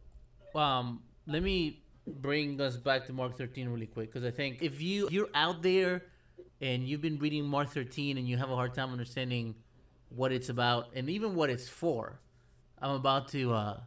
[0.55, 4.81] um, let me bring us back to Mark 13 really quick because I think if
[4.81, 6.03] you if you're out there
[6.61, 9.55] and you've been reading Mark 13 and you have a hard time understanding
[10.09, 12.19] what it's about and even what it's for,
[12.81, 13.79] I'm about to uh,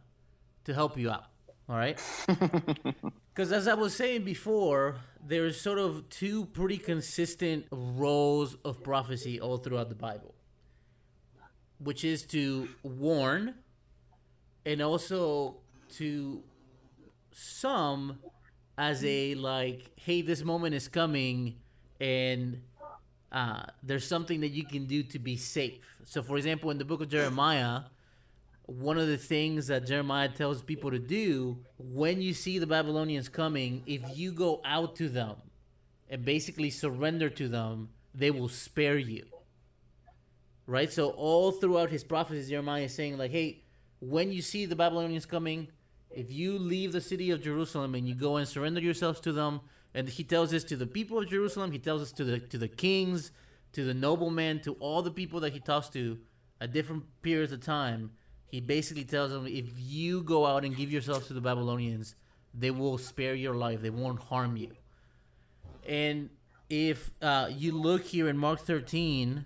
[0.65, 1.25] to help you out.
[1.69, 1.99] All right.
[3.33, 9.41] Because as I was saying before, there's sort of two pretty consistent roles of prophecy
[9.41, 10.35] all throughout the Bible,
[11.79, 13.55] which is to warn
[14.65, 15.57] and also
[15.95, 16.43] to
[17.31, 18.19] some
[18.77, 21.55] as a like, hey, this moment is coming
[21.99, 22.61] and
[23.31, 25.79] uh, there's something that you can do to be safe.
[26.05, 27.81] So, for example, in the book of Jeremiah,
[28.65, 33.27] one of the things that Jeremiah tells people to do when you see the Babylonians
[33.27, 35.35] coming, if you go out to them
[36.09, 39.25] and basically surrender to them, they will spare you.
[40.65, 40.91] Right?
[40.91, 43.63] So, all throughout his prophecies, Jeremiah is saying, like, hey,
[43.99, 45.67] when you see the Babylonians coming,
[46.09, 49.59] if you leave the city of Jerusalem and you go and surrender yourselves to them,
[49.93, 52.57] and he tells this to the people of Jerusalem, he tells this to the to
[52.57, 53.31] the kings,
[53.73, 56.17] to the noblemen, to all the people that he talks to
[56.61, 58.11] at different periods of time
[58.53, 62.13] he basically tells them if you go out and give yourselves to the Babylonians,
[62.53, 63.81] they will spare your life.
[63.81, 64.69] They won't harm you.
[65.87, 66.29] And
[66.69, 69.45] if uh, you look here in Mark 13,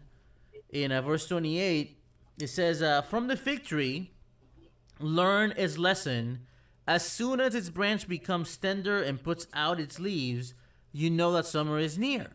[0.72, 1.98] in uh, verse 28,
[2.38, 4.12] it says, uh, From the fig tree,
[5.00, 6.40] learn its lesson.
[6.86, 10.54] As soon as its branch becomes tender and puts out its leaves,
[10.92, 12.32] you know that summer is near.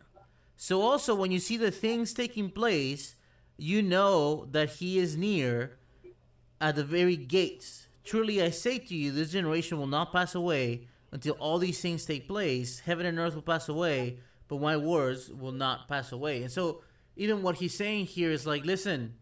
[0.57, 3.17] So, also, when you see the things taking place,
[3.59, 5.77] you know that he is near
[6.63, 7.89] at the very gates.
[8.05, 12.07] Truly I say to you, this generation will not pass away until all these things
[12.07, 12.79] take place.
[12.79, 16.43] Heaven and earth will pass away, but my words will not pass away.
[16.43, 16.83] And so,
[17.17, 19.15] even what he's saying here is like, listen,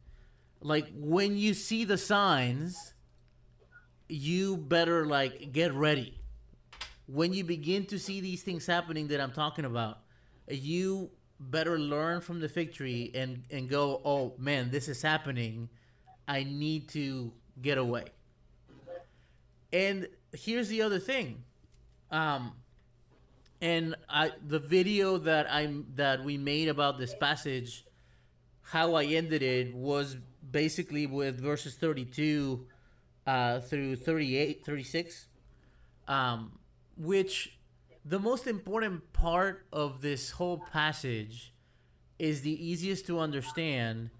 [0.61, 2.94] like when you see the signs,
[4.09, 6.20] you better like get ready.
[7.07, 9.98] When you begin to see these things happening that I'm talking about,
[10.46, 15.70] you better learn from the fig tree and and go, oh man, this is happening
[16.30, 18.04] I need to get away.
[19.72, 21.42] And here's the other thing.
[22.12, 22.52] Um,
[23.60, 27.84] and I the video that I that we made about this passage,
[28.62, 30.16] how I ended it was
[30.52, 32.64] basically with verses 32
[33.26, 35.26] uh, through 38, 36,
[36.06, 36.60] um,
[36.96, 37.58] which
[38.04, 41.52] the most important part of this whole passage
[42.20, 44.10] is the easiest to understand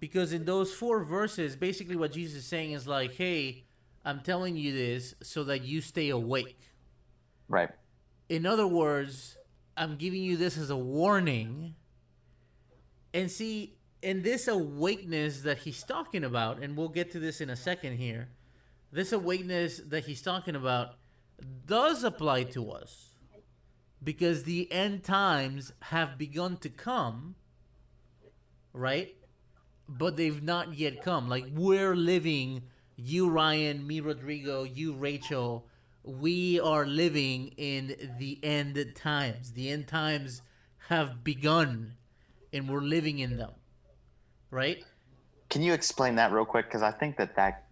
[0.00, 3.64] because in those four verses, basically what Jesus is saying is like, hey,
[4.04, 6.58] I'm telling you this so that you stay awake.
[7.48, 7.68] Right.
[8.28, 9.36] In other words,
[9.76, 11.74] I'm giving you this as a warning.
[13.12, 17.50] And see, in this awakeness that he's talking about, and we'll get to this in
[17.50, 18.30] a second here,
[18.90, 20.94] this awakeness that he's talking about
[21.66, 23.10] does apply to us
[24.02, 27.34] because the end times have begun to come,
[28.72, 29.14] right?
[29.98, 31.28] But they've not yet come.
[31.28, 32.62] Like we're living,
[32.96, 35.66] you Ryan, me Rodrigo, you Rachel,
[36.04, 39.52] we are living in the end times.
[39.52, 40.42] The end times
[40.88, 41.94] have begun
[42.52, 43.52] and we're living in them.
[44.50, 44.84] Right?
[45.48, 47.66] Can you explain that real quick cuz I think that that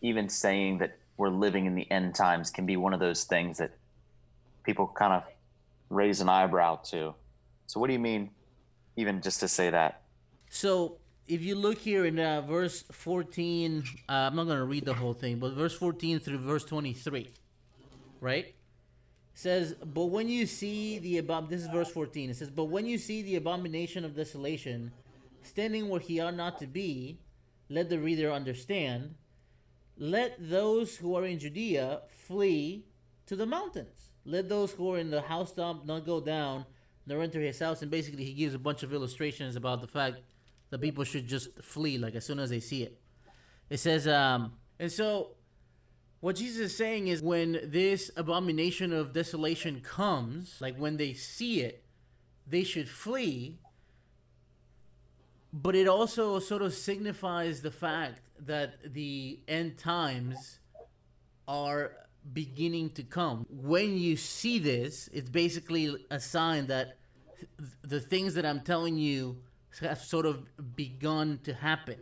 [0.00, 3.58] even saying that we're living in the end times can be one of those things
[3.58, 3.72] that
[4.62, 5.24] people kind of
[5.90, 7.14] raise an eyebrow to.
[7.66, 8.30] So what do you mean
[8.96, 10.02] even just to say that?
[10.48, 14.86] So if you look here in uh, verse 14, uh, I'm not going to read
[14.86, 17.30] the whole thing, but verse 14 through verse 23,
[18.20, 18.46] right?
[18.46, 18.54] It
[19.34, 22.30] says, But when you see the abom, this is verse 14.
[22.30, 24.90] It says, But when you see the abomination of desolation
[25.42, 27.18] standing where he ought not to be,
[27.68, 29.14] let the reader understand.
[29.98, 32.86] Let those who are in Judea flee
[33.26, 34.10] to the mountains.
[34.24, 36.64] Let those who are in the housetop not go down
[37.06, 37.82] nor enter his house.
[37.82, 40.20] And basically, he gives a bunch of illustrations about the fact
[40.70, 43.00] the people should just flee like as soon as they see it.
[43.70, 45.32] It says, um, and so
[46.20, 51.60] what Jesus is saying is when this abomination of desolation comes, like when they see
[51.60, 51.84] it,
[52.46, 53.58] they should flee.
[55.52, 60.58] But it also sort of signifies the fact that the end times
[61.46, 61.92] are
[62.32, 63.46] beginning to come.
[63.48, 66.98] When you see this, it's basically a sign that
[67.82, 69.38] the things that I'm telling you
[69.86, 71.98] have sort of begun to happen.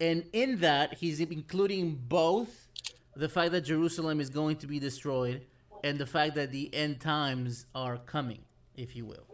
[0.00, 2.68] And in that, he's including both
[3.16, 5.44] the fact that Jerusalem is going to be destroyed
[5.82, 8.40] and the fact that the end times are coming,
[8.76, 9.26] if you will.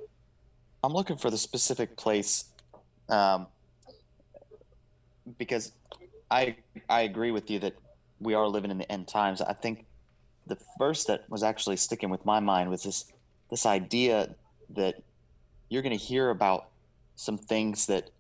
[0.83, 2.46] I'm looking for the specific place
[3.09, 3.46] um,
[5.38, 5.72] because
[6.30, 6.57] I
[6.88, 7.74] I agree with you that
[8.20, 9.40] we are living in the end times.
[9.40, 9.87] I think
[10.46, 13.12] the verse that was actually sticking with my mind was this
[13.50, 14.35] this idea
[14.70, 15.02] that
[15.68, 16.68] you're going to hear about
[17.16, 18.11] some things that.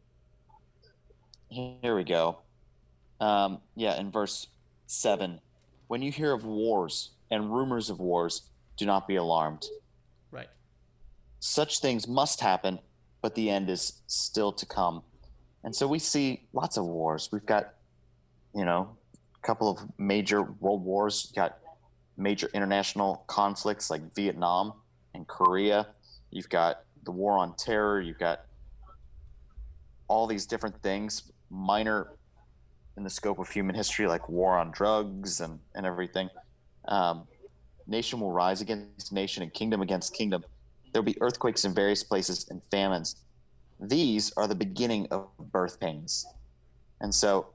[1.48, 2.38] Here we go.
[3.20, 4.48] Um, yeah, in verse
[4.86, 5.40] 7
[5.86, 8.42] when you hear of wars and rumors of wars,
[8.76, 9.64] do not be alarmed.
[10.30, 10.48] Right.
[11.40, 12.78] Such things must happen,
[13.22, 15.02] but the end is still to come.
[15.62, 17.28] And so we see lots of wars.
[17.32, 17.74] We've got,
[18.54, 18.96] you know,
[19.36, 21.26] a couple of major world wars.
[21.28, 21.58] You've got
[22.16, 24.72] major international conflicts like Vietnam
[25.14, 25.86] and Korea.
[26.30, 28.00] You've got the war on terror.
[28.00, 28.42] You've got
[30.08, 32.08] all these different things, minor
[32.96, 36.28] in the scope of human history, like war on drugs and, and everything.
[36.86, 37.26] Um,
[37.86, 40.44] nation will rise against nation and kingdom against kingdom.
[40.92, 43.16] There will be earthquakes in various places and famines.
[43.80, 46.24] These are the beginning of birth pains.
[47.00, 47.48] And so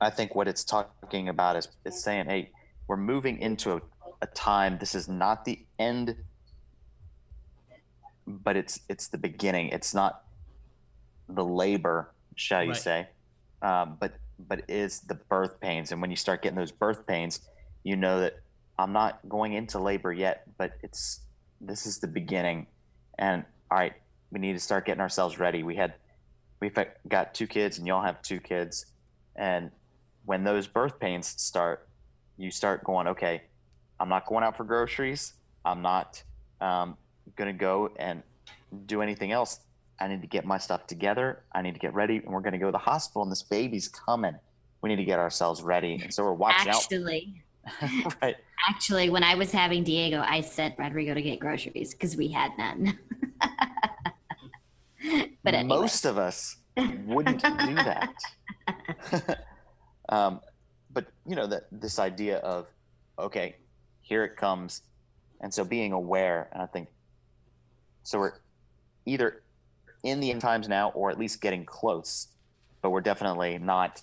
[0.00, 2.50] I think what it's talking about is, it's saying, hey,
[2.88, 3.80] we're moving into a,
[4.22, 4.78] a time.
[4.78, 6.16] This is not the end,
[8.42, 9.68] but it's it's the beginning.
[9.68, 10.22] It's not
[11.28, 12.76] the labor, shall you Right.
[12.76, 13.08] say,
[13.62, 15.92] um, but but is the birth pains.
[15.92, 17.40] And when you start getting those birth pains,
[17.84, 18.36] you know that
[18.78, 21.20] I'm not going into labor yet, but it's
[21.60, 22.66] this is the beginning.
[23.18, 23.92] And all right,
[24.30, 25.62] we need to start getting ourselves ready.
[25.62, 25.94] We had
[26.60, 26.76] we've
[27.08, 28.86] got two kids, and y'all have two kids,
[29.36, 29.70] and
[30.24, 31.88] when those birth pains start,
[32.36, 33.42] you start going, okay,
[33.98, 35.34] I'm not going out for groceries.
[35.64, 36.22] I'm not
[36.60, 36.96] um,
[37.36, 38.22] going to go and
[38.86, 39.60] do anything else.
[39.98, 41.42] I need to get my stuff together.
[41.52, 43.42] I need to get ready, and we're going to go to the hospital, and this
[43.42, 44.34] baby's coming.
[44.82, 47.42] We need to get ourselves ready, and so we're watching Actually,
[47.82, 48.14] out.
[48.22, 48.36] right.
[48.68, 52.52] actually, when I was having Diego, I sent Rodrigo to get groceries because we had
[52.56, 52.98] none.
[55.44, 56.56] but anyway, most of us
[57.04, 58.14] wouldn't do that.
[60.08, 60.40] um,
[60.92, 62.66] but you know that this idea of
[63.18, 63.56] okay,
[64.00, 64.82] here it comes,
[65.42, 66.88] and so being aware, and I think
[68.02, 68.32] so we're
[69.06, 69.42] either
[70.02, 72.28] in the end times now, or at least getting close,
[72.82, 74.02] but we're definitely not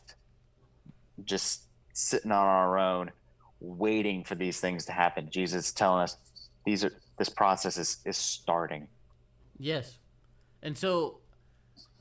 [1.25, 3.11] just sitting on our own,
[3.59, 5.29] waiting for these things to happen.
[5.31, 6.17] Jesus is telling us
[6.65, 8.87] these are this process is is starting.
[9.57, 9.97] Yes.
[10.61, 11.19] And so,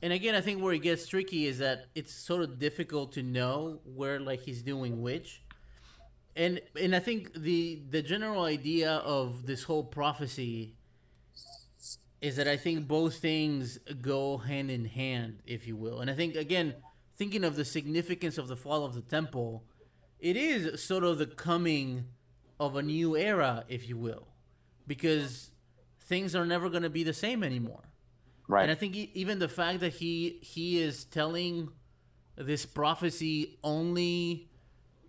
[0.01, 3.23] and again, I think where it gets tricky is that it's sort of difficult to
[3.23, 5.41] know where like he's doing which.
[6.35, 10.76] And and I think the the general idea of this whole prophecy
[12.21, 15.99] is that I think both things go hand in hand, if you will.
[16.01, 16.75] And I think again,
[17.15, 19.63] thinking of the significance of the fall of the temple,
[20.19, 22.05] it is sort of the coming
[22.59, 24.27] of a new era, if you will,
[24.87, 25.51] because
[25.99, 27.83] things are never going to be the same anymore.
[28.47, 28.63] Right.
[28.63, 31.69] And I think even the fact that he he is telling
[32.35, 34.49] this prophecy only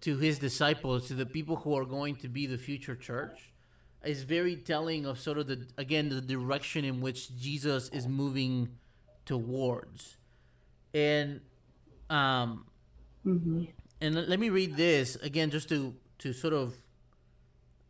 [0.00, 3.47] to his disciples, to the people who are going to be the future church,
[4.04, 8.68] is very telling of sort of the again the direction in which Jesus is moving
[9.24, 10.16] towards.
[10.94, 11.40] And
[12.10, 12.64] um
[13.26, 13.68] Mhm.
[14.00, 16.74] and let, me read this again just to to sort of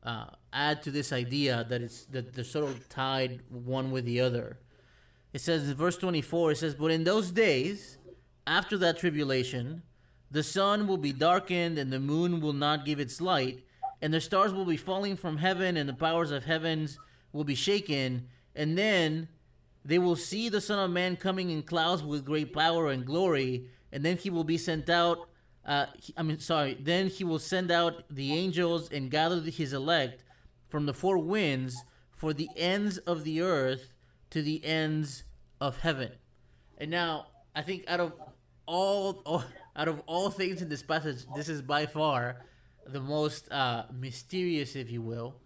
[0.03, 4.21] uh, add to this idea that it's that they're sort of tied one with the
[4.21, 4.59] other.
[5.33, 7.99] It says in verse 24, it says, But in those days,
[8.47, 9.83] after that tribulation,
[10.31, 13.62] the sun will be darkened, and the moon will not give its light,
[14.00, 16.98] and the stars will be falling from heaven, and the powers of heavens
[17.32, 19.28] will be shaken, and then
[19.84, 23.66] they will see the Son of Man coming in clouds with great power and glory,
[23.92, 25.28] and then he will be sent out.
[25.64, 26.74] Uh, he- I mean, sorry.
[26.80, 30.24] Then he will send out the angels and gather his elect
[30.68, 33.92] from the four winds for the ends of the earth
[34.30, 35.24] to the ends
[35.61, 36.12] of heaven.
[36.78, 38.12] And now, I think out of
[38.66, 39.44] all, all
[39.76, 42.44] out of all things in this passage, this is by far
[42.92, 45.37] the most uh, mysterious, if you will.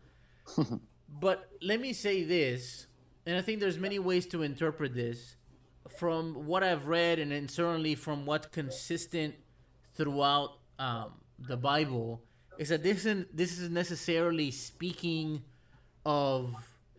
[1.08, 2.86] but let me say this,
[3.26, 5.36] and I think there's many ways to interpret this.
[5.98, 9.34] From what I've read, and then certainly from what's consistent
[9.94, 12.22] throughout um, the Bible,
[12.58, 15.42] is that this isn't this is necessarily speaking
[16.06, 16.54] of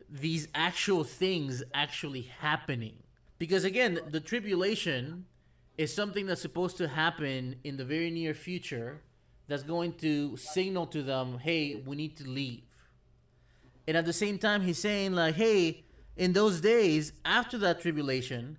[0.10, 2.98] these actual things actually happening.
[3.40, 5.26] Because again, the tribulation
[5.78, 9.02] is something that's supposed to happen in the very near future
[9.48, 12.64] that's going to signal to them, hey, we need to leave.
[13.88, 15.84] And at the same time, he's saying, like, hey,
[16.16, 18.58] in those days, after that tribulation,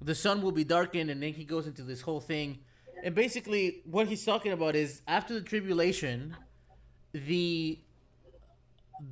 [0.00, 2.58] the sun will be darkened, and then he goes into this whole thing.
[3.04, 6.36] And basically, what he's talking about is after the tribulation,
[7.12, 7.78] the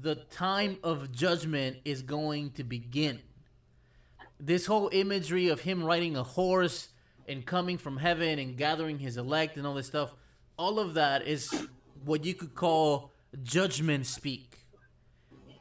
[0.00, 3.20] the time of judgment is going to begin.
[4.40, 6.88] This whole imagery of him riding a horse
[7.28, 10.14] and coming from heaven and gathering his elect and all this stuff,
[10.56, 11.66] all of that is
[12.04, 14.58] what you could call judgment speak.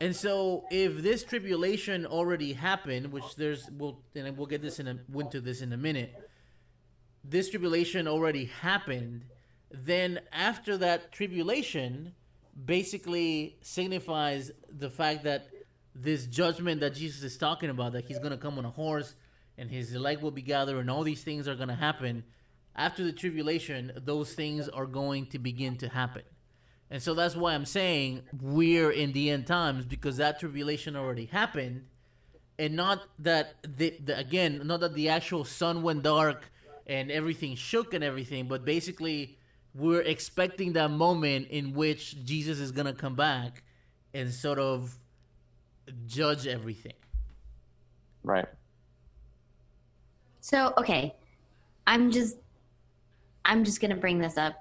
[0.02, 4.88] And so, if this tribulation already happened, which there's, we'll and we'll get this in
[4.88, 6.14] a, into this in a minute.
[7.24, 9.24] This tribulation already happened.
[9.72, 12.14] Then after that tribulation,
[12.66, 15.48] basically signifies the fact that
[15.96, 19.16] this judgment that Jesus is talking about, that he's going to come on a horse
[19.58, 22.24] and his elect will be gathered and all these things are going to happen.
[22.76, 26.24] After the tribulation, those things are going to begin to happen.
[26.90, 31.26] And so that's why I'm saying we're in the end times because that tribulation already
[31.26, 31.86] happened.
[32.60, 36.52] And not that, the, the, again, not that the actual sun went dark
[36.86, 38.48] and everything shook and everything.
[38.48, 39.38] But basically,
[39.74, 43.64] we're expecting that moment in which Jesus is gonna come back
[44.14, 44.96] and sort of
[46.06, 46.94] judge everything.
[48.24, 48.48] Right.
[50.42, 51.16] So okay,
[51.88, 52.38] I'm just
[53.46, 54.56] I'm just gonna bring this up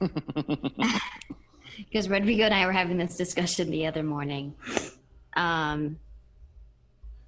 [1.76, 4.54] because Rodrigo and I were having this discussion the other morning.
[5.34, 5.98] Um,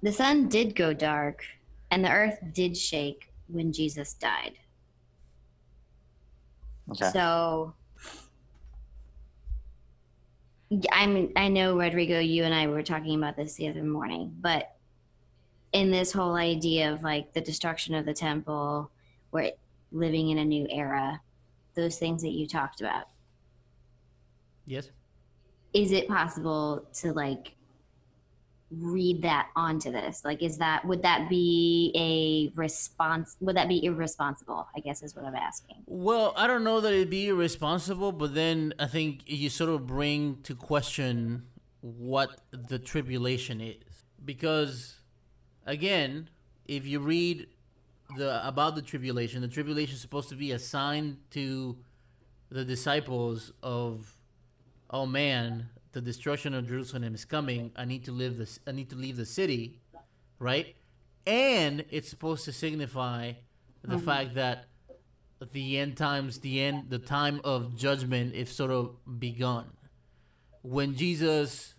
[0.01, 1.43] the sun did go dark,
[1.89, 4.53] and the earth did shake when Jesus died.
[6.91, 7.09] Okay.
[7.11, 7.73] So
[10.91, 14.75] I'm I know Rodrigo, you and I were talking about this the other morning, but
[15.73, 18.91] in this whole idea of like the destruction of the temple,
[19.31, 19.51] we're
[19.95, 21.21] living in a new era,
[21.75, 23.05] those things that you talked about.
[24.65, 24.91] Yes.
[25.73, 27.55] Is it possible to like
[28.71, 30.23] read that onto this?
[30.25, 34.67] Like is that would that be a response would that be irresponsible?
[34.75, 35.83] I guess is what I'm asking.
[35.85, 39.85] Well, I don't know that it'd be irresponsible, but then I think you sort of
[39.85, 41.43] bring to question
[41.81, 44.05] what the tribulation is.
[44.23, 44.99] Because
[45.65, 46.29] again,
[46.65, 47.47] if you read
[48.17, 51.77] the about the tribulation, the tribulation is supposed to be a sign to
[52.49, 54.15] the disciples of
[54.89, 57.71] oh man, the destruction of Jerusalem is coming.
[57.75, 59.79] I need to live this I need to leave the city,
[60.39, 60.75] right?
[61.25, 63.33] And it's supposed to signify
[63.81, 64.05] the mm-hmm.
[64.05, 64.65] fact that
[65.51, 69.65] the end times, the end, the time of judgment, is sort of begun.
[70.61, 71.75] When Jesus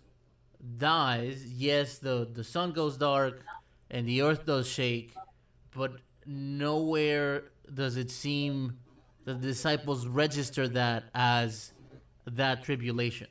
[0.77, 3.41] dies, yes, the the sun goes dark
[3.89, 5.13] and the earth does shake,
[5.75, 5.93] but
[6.27, 8.77] nowhere does it seem
[9.25, 11.73] the disciples register that as
[12.25, 13.27] that tribulation.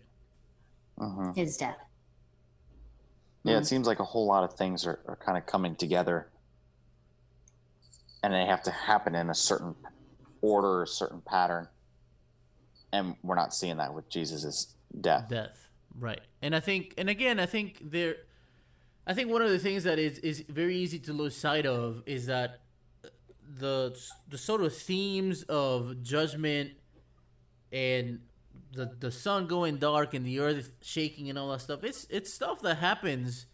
[0.99, 1.33] Uh-huh.
[1.35, 1.77] His death.
[3.45, 6.29] Yeah, it seems like a whole lot of things are, are kind of coming together.
[8.23, 9.75] And they have to happen in a certain
[10.41, 11.69] order, a certain pattern.
[12.93, 15.29] And we're not seeing that with Jesus' death.
[15.29, 15.67] death
[15.99, 18.17] right and i think and again i think there
[19.07, 22.03] i think one of the things that is is very easy to lose sight of
[22.07, 22.61] is that
[23.55, 23.97] the
[24.29, 26.73] the sort of themes of judgment
[27.73, 28.21] and
[28.73, 32.33] the the sun going dark and the earth shaking and all that stuff it's it's
[32.33, 33.47] stuff that happens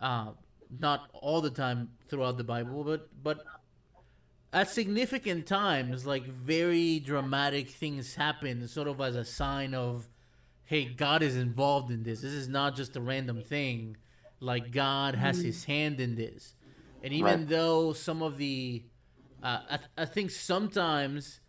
[0.00, 0.30] uh
[0.80, 3.44] not all the time throughout the bible but but
[4.52, 10.08] at significant times like very dramatic things happen sort of as a sign of
[10.66, 12.20] hey, God is involved in this.
[12.20, 13.96] This is not just a random thing.
[14.40, 16.54] Like God has His hand in this,
[17.02, 17.48] and even Right.
[17.48, 18.84] though some of the,
[19.42, 21.40] uh, I, I think sometimes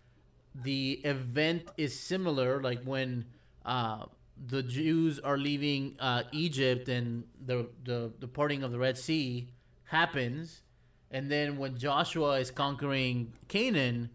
[0.55, 2.61] the event is similar.
[2.61, 3.25] Like when
[3.65, 4.05] uh,
[4.45, 9.49] the Jews are leaving uh, Egypt and the, the the parting of the Red Sea
[9.85, 10.61] happens,
[11.11, 14.09] and then when Joshua is conquering Canaan,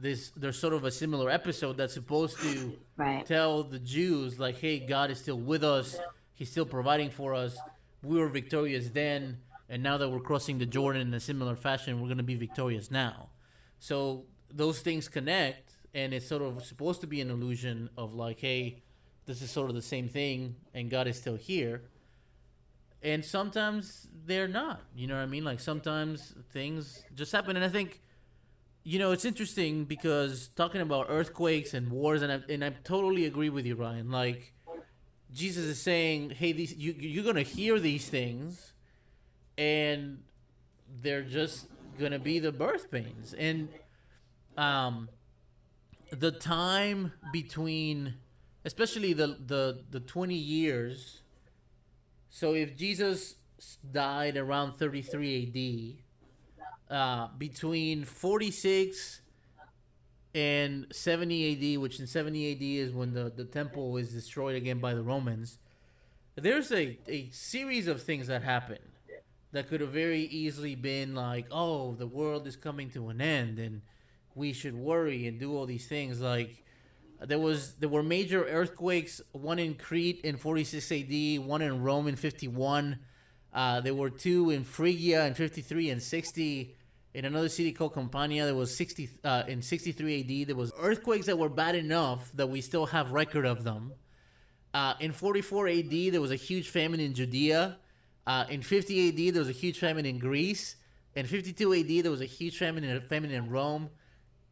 [0.00, 3.24] this there's sort of a similar episode that's supposed to Right.
[3.24, 5.96] tell the Jews like, hey, God is still with us.
[6.34, 7.56] He's still providing for us.
[8.02, 9.38] We were victorious then,
[9.68, 12.34] and now that we're crossing the Jordan in a similar fashion, we're going to be
[12.34, 13.30] victorious now.
[13.78, 18.40] So those things connect, and it's sort of supposed to be an illusion of like,
[18.40, 18.82] hey,
[19.26, 21.82] this is sort of the same thing, and God is still here.
[23.02, 24.82] And sometimes they're not.
[24.96, 25.44] You know what I mean?
[25.44, 28.00] Like sometimes things just happen, and I think
[28.88, 33.26] you know, it's interesting because talking about earthquakes and wars, and I, and I totally
[33.26, 34.10] agree with you, Ryan.
[34.10, 34.54] Like,
[35.30, 38.72] Jesus is saying, "Hey, these you you're gonna hear these things,
[39.58, 40.22] and
[41.02, 41.66] they're just
[41.98, 43.68] gonna be the birth pains." And
[44.56, 45.10] um,
[46.10, 48.14] the time between,
[48.64, 51.20] especially the the the twenty years.
[52.30, 53.34] So if Jesus
[53.92, 55.98] died around thirty three A.D
[56.90, 59.20] uh, between 46
[60.34, 64.78] and 70 AD, which in 70 AD is when the, the temple is destroyed again
[64.78, 65.58] by the Romans,
[66.36, 68.78] there's a, a series of things that happen
[69.52, 73.58] that could have very easily been like, oh, the world is coming to an end
[73.58, 73.82] and
[74.34, 76.20] we should worry and do all these things.
[76.20, 76.64] Like,
[77.20, 82.06] there was there were major earthquakes, one in Crete in 46 AD, one in Rome
[82.06, 82.98] in 51.
[83.52, 86.74] Uh, there were two in Phrygia in 53 and 60.
[87.14, 90.48] In another city called Campania, there was 60 uh, in 63 AD.
[90.48, 93.94] There was earthquakes that were bad enough that we still have record of them.
[94.72, 97.78] Uh, in 44 AD, there was a huge famine in Judea.
[98.26, 100.76] Uh, in 50 AD, there was a huge famine in Greece.
[101.14, 103.90] In 52 AD, there was a huge famine in, famine in Rome.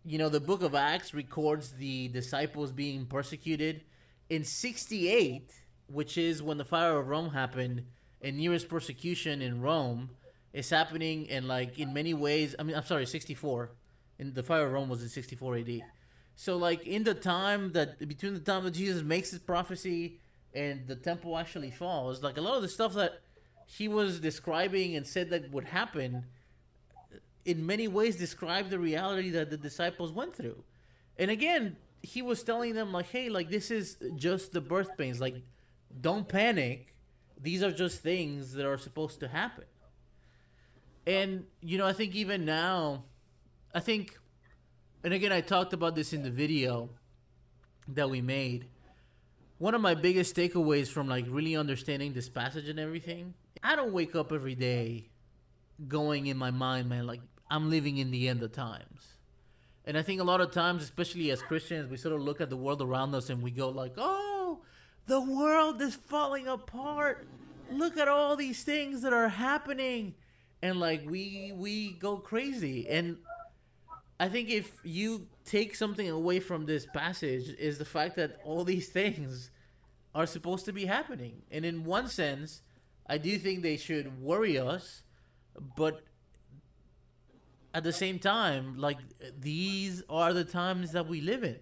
[0.04, 3.82] You know, the book of Acts records the disciples being persecuted.
[4.30, 5.52] In 68,
[5.88, 7.84] which is when the fire of Rome happened,
[8.22, 10.10] and Nero's persecution in Rome,
[10.52, 13.70] is happening, and like in many ways, I mean, I'm sorry, 64.
[14.18, 15.82] In the fire of Rome was in 64 AD.
[16.34, 20.20] So like in the time that between the time that Jesus makes his prophecy
[20.54, 23.20] and the temple actually falls, like a lot of the stuff that
[23.66, 26.24] he was describing and said that would happen,
[27.44, 30.62] in many ways describe the reality that the disciples went through.
[31.18, 35.20] And again, he was telling them like, hey, like this is just the birth pains.
[35.20, 35.42] Like,
[36.00, 36.94] don't panic.
[37.40, 39.64] These are just things that are supposed to happen.
[41.06, 43.04] And you know, I think even now,
[43.74, 44.18] I think,
[45.02, 46.90] and again, I talked about this in the video
[47.88, 48.66] that we made.
[49.58, 53.34] One of my biggest takeaways from like really understanding this passage and everything,
[53.66, 55.08] I don't wake up every day
[55.88, 59.14] going in my mind, man, like I'm living in the end of times.
[59.84, 62.48] And I think a lot of times, especially as Christians, we sort of look at
[62.48, 64.60] the world around us and we go like, "Oh,
[65.06, 67.26] the world is falling apart.
[67.68, 70.14] Look at all these things that are happening."
[70.62, 72.88] And like we we go crazy.
[72.88, 73.16] And
[74.20, 78.62] I think if you take something away from this passage is the fact that all
[78.62, 79.50] these things
[80.14, 81.42] are supposed to be happening.
[81.50, 82.62] And in one sense,
[83.08, 85.02] I do think they should worry us,
[85.76, 86.02] but
[87.72, 88.98] at the same time, like
[89.38, 91.58] these are the times that we live in.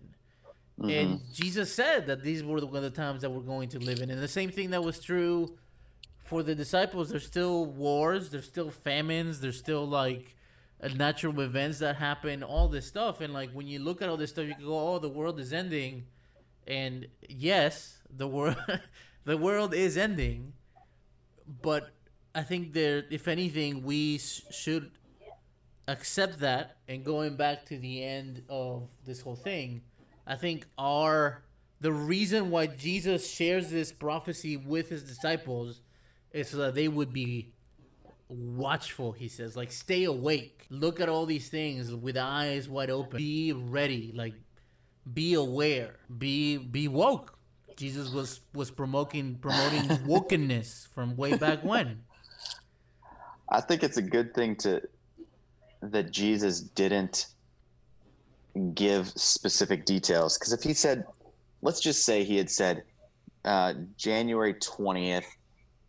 [0.81, 0.91] Mm-hmm.
[0.91, 4.11] And Jesus said that these were the, the times that we're going to live in.
[4.11, 5.57] And the same thing that was true
[6.25, 7.11] for the disciples.
[7.11, 10.35] There's still wars, there's still famines, there's still like
[10.97, 13.21] natural events that happen, all this stuff.
[13.21, 15.39] And like when you look at all this stuff, you can go, "Oh, the world
[15.39, 16.07] is ending,"
[16.67, 18.57] and yes, the world,
[19.25, 20.55] the world is ending.
[21.63, 21.91] But
[22.35, 24.91] I think there, if anything, we sh- should
[25.87, 29.83] accept that and going back to the end of this whole thing,
[30.27, 31.45] I think our
[31.81, 35.83] the reason why Jesus shares this prophecy with his disciples
[36.33, 37.53] is so that they would be
[38.29, 39.57] watchful, he says.
[39.57, 40.67] Like stay awake.
[40.71, 43.19] Look at all these things with eyes wide open.
[43.19, 44.13] Be ready.
[44.15, 44.35] Like
[45.13, 45.97] be aware.
[46.17, 47.34] Be be woke.
[47.77, 52.03] Jesus was was promoting promoting wokeness from way back when.
[53.49, 54.83] I think it's a good thing to
[55.83, 57.27] that Jesus didn't
[58.75, 60.39] give specific details.
[60.39, 61.05] Because if he said,
[61.61, 62.85] let's just say he had said
[63.45, 65.27] uh, January 20th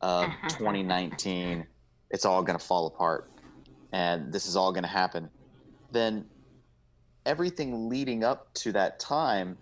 [0.01, 1.65] of 2019,
[2.09, 3.29] it's all going to fall apart
[3.95, 5.29] and this is all going to happen,
[5.93, 6.25] then
[7.25, 9.57] everything leading up to that time,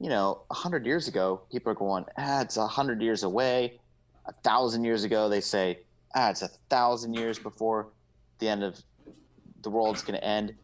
[0.00, 3.78] you know, a 100 years ago, people are going, ah, it's 100 years away.
[4.26, 5.80] A thousand years ago, they say,
[6.14, 7.88] ah, it's a thousand years before
[8.38, 8.80] the end of
[9.62, 10.54] the world's going to end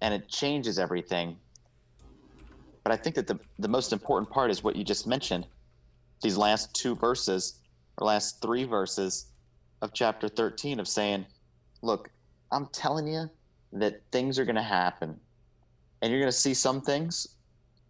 [0.00, 1.36] and it changes everything.
[2.82, 5.46] But I think that the, the most important part is what you just mentioned
[6.22, 7.60] these last two verses,
[7.98, 9.26] or last three verses
[9.82, 11.26] of chapter 13 of saying,
[11.82, 12.10] Look,
[12.52, 13.30] I'm telling you
[13.72, 15.18] that things are going to happen.
[16.00, 17.28] And you're going to see some things,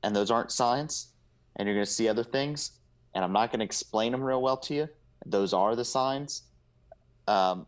[0.05, 1.09] and those aren't signs.
[1.57, 2.73] And you're going to see other things,
[3.15, 4.89] and I'm not going to explain them real well to you.
[5.25, 6.43] Those are the signs.
[7.27, 7.67] Um,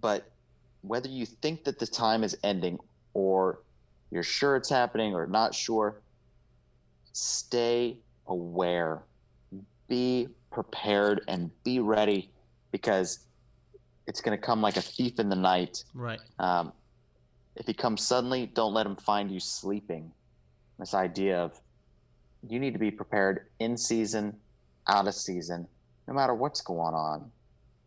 [0.00, 0.32] but
[0.80, 2.78] whether you think that the time is ending
[3.12, 3.60] or
[4.10, 6.00] you're sure it's happening or not sure,
[7.12, 9.02] stay aware,
[9.88, 12.30] be prepared, and be ready
[12.70, 13.20] because
[14.06, 15.84] it's going to come like a thief in the night.
[15.92, 16.20] Right.
[16.38, 16.72] Um,
[17.56, 20.12] if he comes suddenly, don't let him find you sleeping.
[20.78, 21.60] This idea of
[22.48, 24.36] you need to be prepared in season,
[24.88, 25.66] out of season,
[26.06, 27.30] no matter what's going on.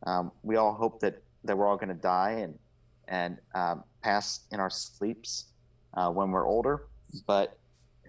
[0.06, 2.58] Um, we all hope that, that we're all going to die and
[3.08, 5.46] and um, pass in our sleeps
[5.94, 6.88] uh, when we're older.
[7.26, 7.58] But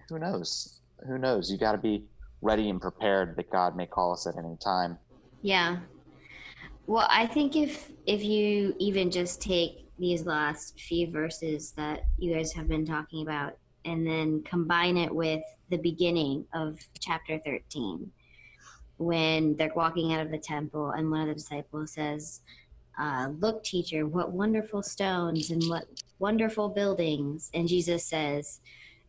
[0.09, 0.81] who knows?
[1.07, 1.49] Who knows?
[1.49, 2.03] You got to be
[2.41, 4.97] ready and prepared that God may call us at any time.
[5.41, 5.77] Yeah.
[6.87, 12.33] Well, I think if if you even just take these last few verses that you
[12.33, 18.11] guys have been talking about and then combine it with the beginning of chapter 13
[18.97, 22.41] when they're walking out of the temple and one of the disciples says
[22.99, 25.85] uh, Look, teacher, what wonderful stones and what
[26.19, 27.49] wonderful buildings.
[27.53, 28.59] And Jesus says,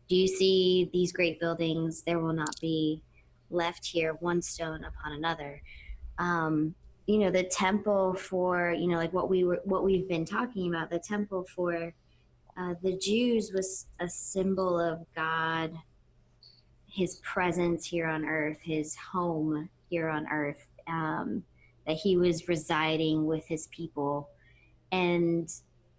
[0.07, 2.01] Do you see these great buildings?
[2.03, 3.03] There will not be
[3.49, 5.61] left here one stone upon another.
[6.17, 6.73] Um,
[7.05, 10.69] you know, the temple for, you know, like what we were, what we've been talking
[10.69, 11.93] about, the temple for
[12.57, 15.73] uh, the Jews was a symbol of God,
[16.87, 20.67] his presence here on earth, his home here on earth.
[20.87, 21.43] Um,
[21.87, 24.29] that he was residing with his people
[24.91, 25.51] and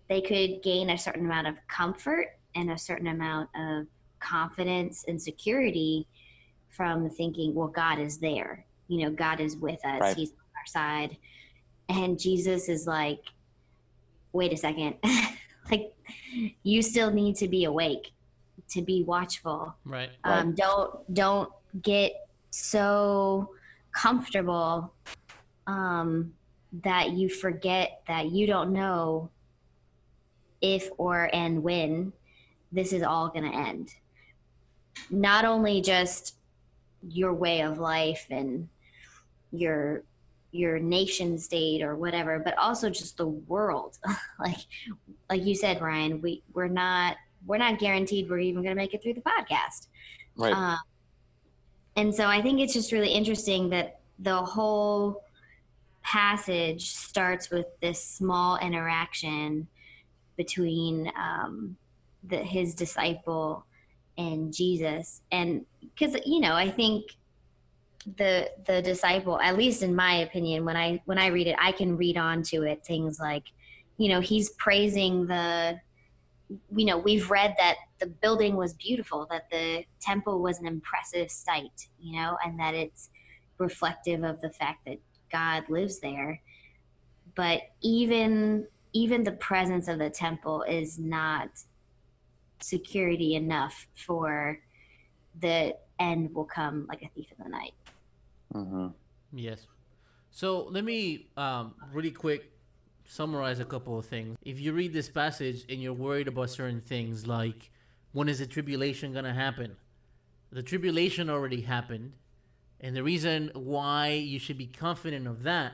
[0.08, 3.86] they could gain a certain amount of comfort and a certain amount of
[4.20, 6.06] confidence and security
[6.68, 10.16] from thinking well god is there you know god is with us right.
[10.16, 11.16] he's on our side
[11.88, 13.24] and jesus is like
[14.32, 14.96] wait a second.
[15.72, 15.94] like
[16.62, 18.12] you still need to be awake,
[18.70, 19.74] to be watchful.
[19.84, 20.10] Right.
[20.24, 20.56] Um, Right.
[20.56, 21.52] don't don't
[21.82, 22.12] get
[22.50, 23.50] so
[23.92, 24.92] comfortable
[25.66, 26.32] um,
[26.84, 29.30] that you forget that you don't know
[30.60, 32.12] if or and when
[32.70, 33.94] this is all going to end.
[35.10, 36.36] Not only just
[37.06, 38.68] your way of life and
[39.50, 40.04] your
[40.52, 43.98] your nation state or whatever, but also just the world.
[44.38, 44.58] like
[45.28, 48.94] like you said, Ryan, we we're not we're not guaranteed we're even going to make
[48.94, 49.88] it through the podcast.
[50.36, 50.52] Right.
[50.52, 50.78] Um,
[51.96, 55.24] and so I think it's just really interesting that the whole
[56.02, 59.66] passage starts with this small interaction
[60.36, 61.76] between um,
[62.24, 63.64] the, his disciple
[64.18, 67.04] and Jesus, and because you know I think
[68.16, 71.72] the the disciple, at least in my opinion, when I when I read it, I
[71.72, 73.44] can read on to it things like,
[73.96, 75.80] you know, he's praising the
[76.76, 81.30] you know we've read that the building was beautiful that the temple was an impressive
[81.30, 83.08] sight you know and that it's
[83.56, 84.98] reflective of the fact that
[85.32, 86.40] god lives there.
[87.34, 91.48] But even even the presence of the temple is not
[92.60, 94.58] security enough for
[95.40, 97.72] the end will come like a thief in the night
[98.52, 98.88] hmm
[99.32, 99.66] Yes.
[100.30, 102.52] So let me um, really quick
[103.06, 104.36] summarize a couple of things.
[104.44, 107.70] If you read this passage and you're worried about certain things, like
[108.12, 109.76] when is the tribulation going to happen?
[110.50, 112.12] The tribulation already happened.
[112.80, 115.72] And the reason why you should be confident of that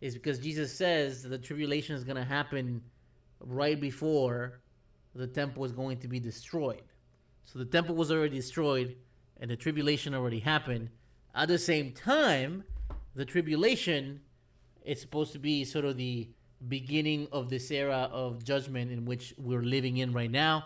[0.00, 2.82] is because Jesus says the tribulation is going to happen
[3.40, 4.60] right before
[5.14, 6.82] the temple is going to be destroyed.
[7.44, 8.96] So the temple was already destroyed
[9.40, 10.90] and the tribulation already happened.
[11.34, 12.64] At the same time,
[13.14, 14.20] the tribulation
[14.84, 16.28] is supposed to be sort of the
[16.68, 20.64] beginning of this era of judgment in which we're living in right now.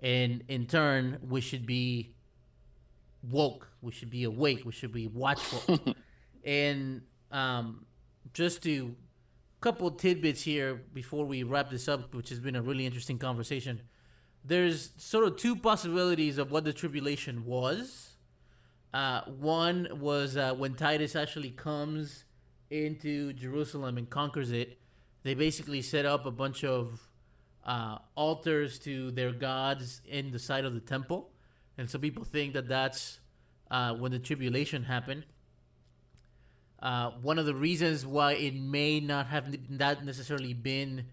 [0.00, 2.14] And in turn, we should be
[3.30, 3.68] woke.
[3.80, 4.64] We should be awake.
[4.64, 5.78] We should be watchful.
[6.44, 7.86] and um,
[8.32, 8.94] just to
[9.64, 13.80] couple tidbits here before we wrap this up, which has been a really interesting conversation.
[14.44, 18.13] There's sort of two possibilities of what the tribulation was.
[18.94, 22.24] Uh, one was uh, when Titus actually comes
[22.70, 24.78] into Jerusalem and conquers it.
[25.24, 27.00] They basically set up a bunch of
[27.64, 31.32] uh, altars to their gods in the side of the temple,
[31.76, 33.18] and so people think that that's
[33.68, 35.24] uh, when the tribulation happened.
[36.80, 41.06] Uh, one of the reasons why it may not have not necessarily been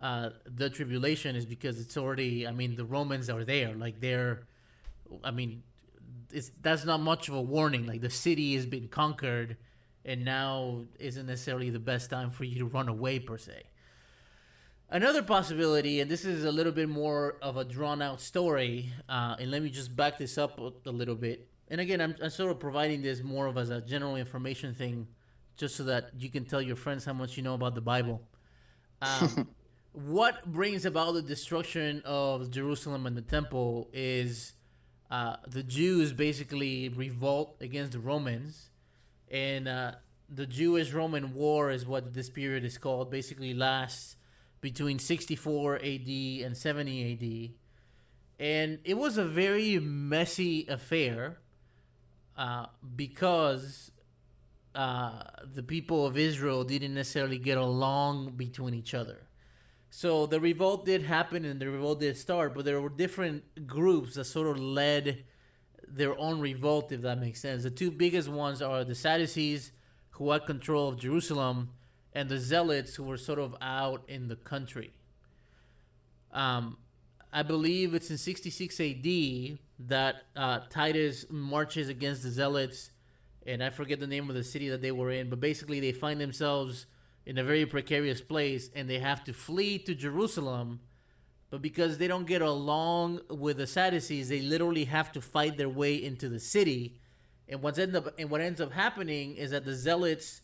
[0.00, 2.46] uh, the tribulation is because it's already.
[2.46, 3.74] I mean, the Romans are there.
[3.74, 4.46] Like they're.
[5.24, 5.64] I mean,
[6.34, 7.86] it's that's not much of a warning.
[7.86, 9.56] Like the city has been conquered,
[10.04, 13.62] and now isn't necessarily the best time for you to run away per se.
[14.90, 19.36] Another possibility, and this is a little bit more of a drawn out story, uh,
[19.40, 21.48] and let me just back this up a, a little bit.
[21.68, 25.06] And again, I'm, I'm sort of providing this more of as a general information thing,
[25.56, 28.20] just so that you can tell your friends how much you know about the Bible.
[29.00, 29.48] Um,
[29.92, 34.52] what brings about the destruction of Jerusalem and the temple is
[35.14, 38.70] uh, the Jews basically revolt against the Romans,
[39.30, 39.92] and uh,
[40.28, 43.12] the Jewish-Roman War is what this period is called.
[43.12, 44.16] Basically, lasts
[44.60, 51.38] between 64 AD and 70 AD, and it was a very messy affair
[52.36, 53.92] uh, because
[54.74, 59.23] uh, the people of Israel didn't necessarily get along between each other.
[59.96, 64.16] So the revolt did happen and the revolt did start, but there were different groups
[64.16, 65.22] that sort of led
[65.86, 67.62] their own revolt, if that makes sense.
[67.62, 69.70] The two biggest ones are the Sadducees,
[70.10, 71.70] who had control of Jerusalem,
[72.12, 74.90] and the Zealots, who were sort of out in the country.
[76.32, 76.78] Um,
[77.32, 82.90] I believe it's in 66 AD that uh, Titus marches against the Zealots,
[83.46, 85.92] and I forget the name of the city that they were in, but basically they
[85.92, 86.86] find themselves
[87.26, 90.80] in a very precarious place and they have to flee to Jerusalem.
[91.50, 95.68] But because they don't get along with the Sadducees, they literally have to fight their
[95.68, 96.98] way into the city.
[97.48, 100.40] And what's end up and what ends up happening is that the Zealots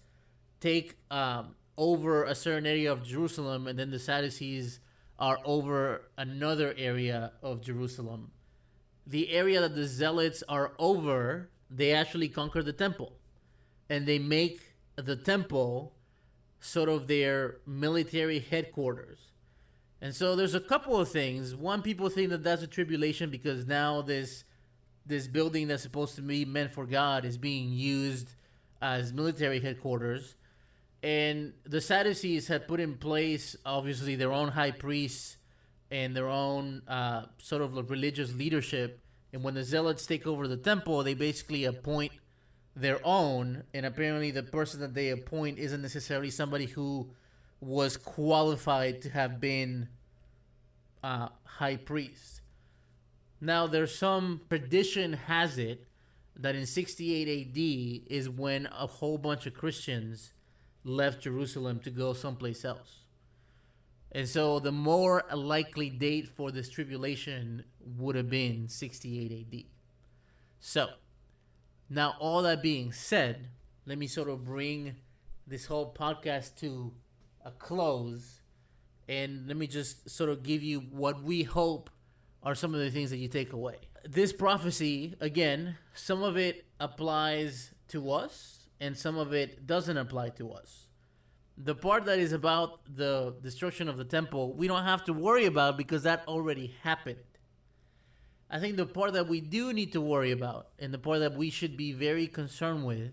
[0.60, 4.80] take um, over a certain area of Jerusalem, and then the Sadducees
[5.18, 8.30] are over another area of Jerusalem.
[9.06, 13.14] The area that the Zealots are over, they actually conquer the temple,
[13.88, 15.94] and they make the temple
[16.60, 19.18] sort of their military headquarters.
[20.00, 21.54] And so there's a couple of things.
[21.54, 24.44] One, people think that that's a tribulation because now this
[25.06, 28.34] this building that's supposed to be meant for God is being used
[28.80, 30.36] as military headquarters.
[31.02, 35.38] And the Sadducees had put in place, obviously, their own high priests
[35.90, 39.00] and their own uh, sort of religious leadership.
[39.32, 42.12] And when the Zealots take over the temple, they basically appoint
[42.76, 43.64] their own.
[43.74, 47.10] And apparently, the person that they appoint isn't necessarily somebody who
[47.60, 49.88] was qualified to have been
[51.02, 52.40] uh, high priest.
[53.40, 55.86] Now, there's some tradition has it
[56.36, 60.32] that in 68 AD is when a whole bunch of Christians
[60.84, 63.00] left Jerusalem to go someplace else.
[64.12, 67.64] And so the more likely date for this tribulation
[67.98, 69.64] would have been 68 AD.
[70.58, 70.88] So,
[71.90, 73.48] now all that being said,
[73.84, 74.94] let me sort of bring
[75.46, 76.92] this whole podcast to
[77.44, 78.40] a close
[79.08, 81.90] and let me just sort of give you what we hope
[82.44, 83.74] are some of the things that you take away.
[84.08, 90.28] This prophecy, again, some of it applies to us and some of it doesn't apply
[90.30, 90.86] to us.
[91.58, 95.46] The part that is about the destruction of the temple, we don't have to worry
[95.46, 97.18] about because that already happened.
[98.50, 101.36] I think the part that we do need to worry about and the part that
[101.36, 103.12] we should be very concerned with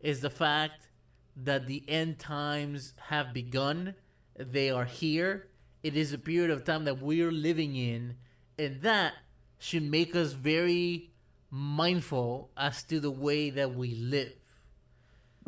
[0.00, 0.88] is the fact
[1.36, 3.94] that the end times have begun.
[4.38, 5.48] They are here.
[5.82, 8.16] It is a period of time that we're living in,
[8.58, 9.14] and that
[9.58, 11.10] should make us very
[11.50, 14.32] mindful as to the way that we live.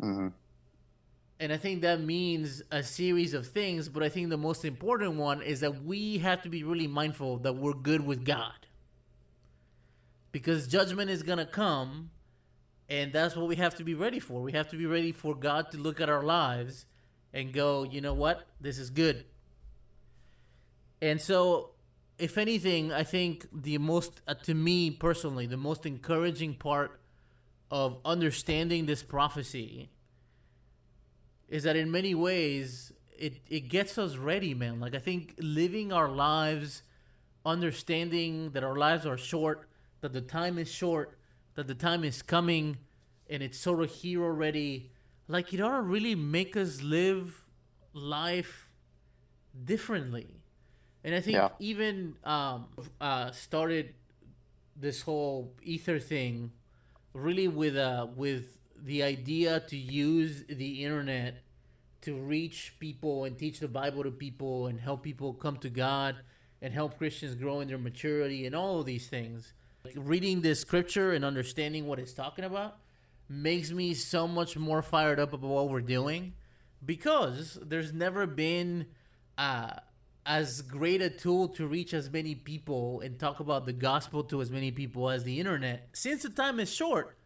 [0.01, 0.27] Mm-hmm.
[1.39, 5.15] And I think that means a series of things, but I think the most important
[5.15, 8.53] one is that we have to be really mindful that we're good with God.
[10.33, 12.09] Because judgment is going to come,
[12.89, 14.41] and that's what we have to be ready for.
[14.41, 16.85] We have to be ready for God to look at our lives
[17.33, 18.45] and go, you know what?
[18.59, 19.23] This is good.
[21.01, 21.69] And so,
[22.17, 26.99] if anything, I think the most, uh, to me personally, the most encouraging part
[27.71, 29.89] of understanding this prophecy
[31.47, 34.79] is that in many ways it it gets us ready, man.
[34.79, 36.83] Like I think living our lives,
[37.45, 39.67] understanding that our lives are short,
[40.03, 41.17] that the time is short,
[41.55, 42.77] that the time is coming,
[43.29, 44.91] and it's sort of here already.
[45.27, 47.45] Like it ought to really make us live
[47.93, 48.69] life
[49.65, 50.41] differently.
[51.03, 51.49] And I think Yeah.
[51.59, 52.67] even um,
[53.01, 53.95] uh, started
[54.75, 56.51] this whole ether thing
[57.13, 61.43] really with uh, with the idea to use the internet
[62.01, 66.17] to reach people and teach the Bible to people and help people come to God
[66.61, 69.53] and help Christians grow in their maturity and all of these things.
[69.85, 72.77] Like reading this scripture and understanding what it's talking about
[73.27, 76.35] makes me so much more fired up about what we're doing
[76.85, 78.85] because there's never been
[79.37, 79.71] uh,
[80.25, 84.41] as great a tool to reach as many people and talk about the gospel to
[84.41, 85.89] as many people as the internet.
[85.91, 87.17] Since the time is short,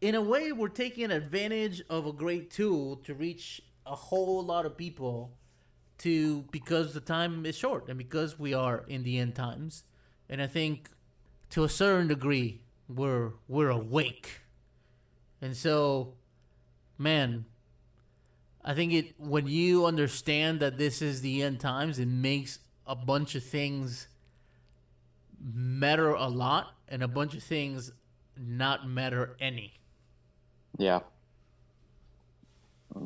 [0.00, 4.64] in a way, we're taking advantage of a great tool to reach a whole lot
[4.64, 5.36] of people
[5.98, 9.84] to because the time is short and because we are in the end times.
[10.30, 10.88] And I think
[11.52, 14.40] to a certain degree, we're we're awake.
[15.42, 16.14] And so,
[16.96, 17.44] man,
[18.64, 22.96] I think it when you understand that this is the end times, it makes a
[22.96, 24.08] bunch of things
[25.54, 27.92] matter a lot and a bunch of things
[28.38, 29.74] not matter any.
[30.78, 31.00] Yeah.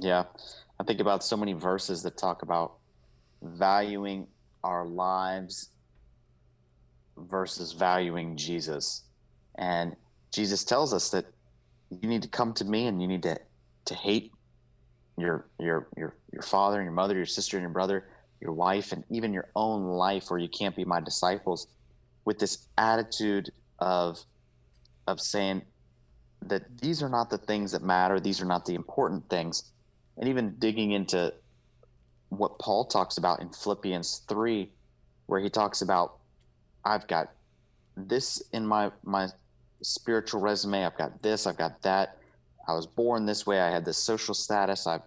[0.00, 0.24] Yeah.
[0.78, 2.74] I think about so many verses that talk about
[3.42, 4.28] valuing
[4.62, 5.70] our lives
[7.16, 9.02] versus valuing Jesus.
[9.56, 9.96] And
[10.32, 11.26] Jesus tells us that
[11.90, 13.38] you need to come to me and you need to,
[13.86, 14.32] to hate
[15.18, 18.06] your your your your father and your mother, your sister and your brother,
[18.40, 21.68] your wife, and even your own life, or you can't be my disciples,
[22.24, 24.18] with this attitude of
[25.06, 25.62] of saying
[26.42, 29.72] that these are not the things that matter, these are not the important things,
[30.18, 31.32] and even digging into
[32.28, 34.70] what Paul talks about in Philippians three,
[35.26, 36.15] where he talks about
[36.86, 37.32] I've got
[37.96, 39.28] this in my my
[39.82, 42.18] spiritual resume, I've got this, I've got that.
[42.68, 43.60] I was born this way.
[43.60, 44.86] I had this social status.
[44.86, 45.00] I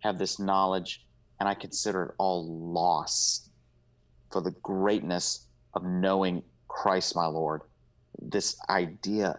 [0.00, 1.04] have this knowledge,
[1.40, 3.50] and I consider it all loss
[4.30, 7.62] for the greatness of knowing Christ, my Lord.
[8.20, 9.38] This idea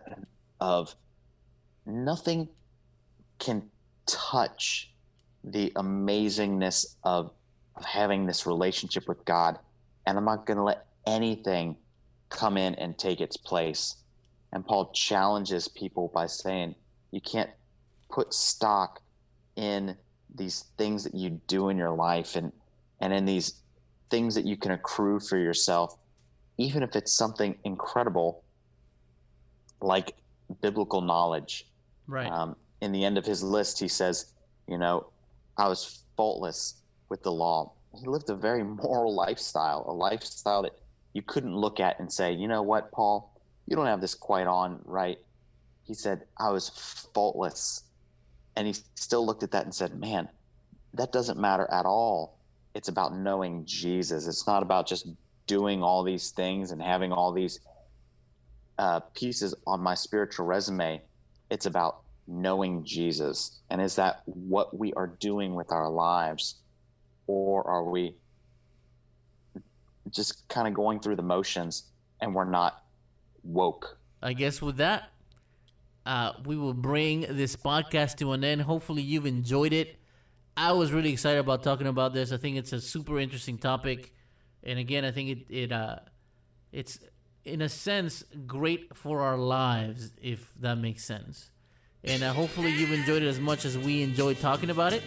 [0.60, 0.96] of
[1.86, 2.50] nothing
[3.40, 3.70] can
[4.06, 4.92] touch
[5.44, 7.32] the amazingness of,
[7.76, 9.58] of having this relationship with God,
[10.06, 11.76] and I'm not going to let anything
[12.34, 13.96] come in and take its place.
[14.52, 16.76] And Paul challenges people by saying,
[17.12, 17.50] you can't
[18.12, 19.02] put stock
[19.56, 19.96] in
[20.36, 22.52] these things that you do in your life and
[23.00, 23.62] and in these
[24.10, 25.96] things that you can accrue for yourself
[26.58, 28.44] even if it's something incredible
[29.82, 30.16] like
[30.62, 31.68] biblical knowledge
[32.08, 32.32] Right.
[32.32, 34.34] um, in the end of his list he says
[34.68, 35.08] you know
[35.58, 37.74] I was faultless with the law.
[38.00, 40.74] He lived a very moral lifestyle, a lifestyle that
[41.14, 43.32] you couldn't look at and say, you know what, Paul,
[43.68, 45.20] you don't have this quite on right.
[45.86, 46.70] He said, I was
[47.14, 47.84] faultless.
[48.56, 50.30] And he still looked at that and said, man,
[50.94, 52.40] that doesn't matter at all.
[52.76, 54.28] It's about knowing Jesus.
[54.28, 55.08] It's not about just
[55.48, 57.60] doing all these things and having all these
[58.78, 61.02] uh, pieces on my spiritual resume.
[61.50, 63.60] It's about knowing Jesus.
[63.70, 66.56] And is that what we are doing with our lives?
[67.28, 68.16] Or are we
[70.10, 71.84] just kind of going through the motions
[72.20, 72.84] and we're not
[73.44, 73.98] woke?
[74.22, 75.10] I guess with that,
[76.06, 78.62] uh, we will bring this podcast to an end.
[78.62, 79.98] Hopefully, you've enjoyed it.
[80.56, 82.32] I was really excited about talking about this.
[82.32, 84.14] I think it's a super interesting topic,
[84.64, 85.98] and again, I think it it uh,
[86.72, 87.00] it's
[87.46, 91.50] in a sense great for our lives, if that makes sense.
[92.04, 95.04] And uh, hopefully, you've enjoyed it as much as we enjoyed talking about it.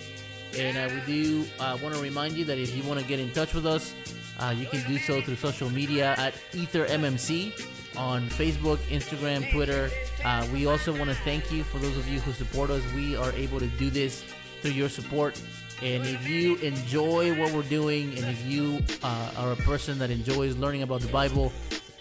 [0.57, 3.21] And uh, we do uh, want to remind you that if you want to get
[3.21, 3.95] in touch with us,
[4.41, 7.53] uh, you can do so through social media at EtherMMC
[7.97, 9.91] on Facebook, Instagram, Twitter.
[10.25, 12.83] Uh, we also want to thank you for those of you who support us.
[12.95, 14.25] We are able to do this
[14.61, 15.41] through your support.
[15.83, 20.11] And if you enjoy what we're doing, and if you uh, are a person that
[20.11, 21.53] enjoys learning about the Bible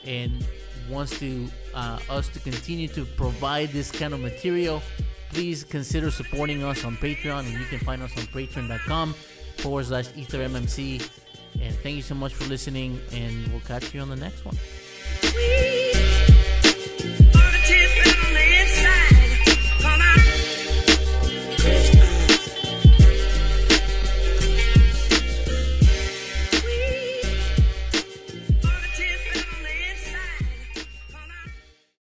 [0.05, 0.45] and
[0.89, 4.81] wants to uh, us to continue to provide this kind of material,
[5.29, 7.39] please consider supporting us on Patreon.
[7.39, 9.13] And you can find us on patreon.com
[9.57, 11.24] forward slash EtherMMC.
[11.61, 14.55] And thank you so much for listening, and we'll catch you on the next one.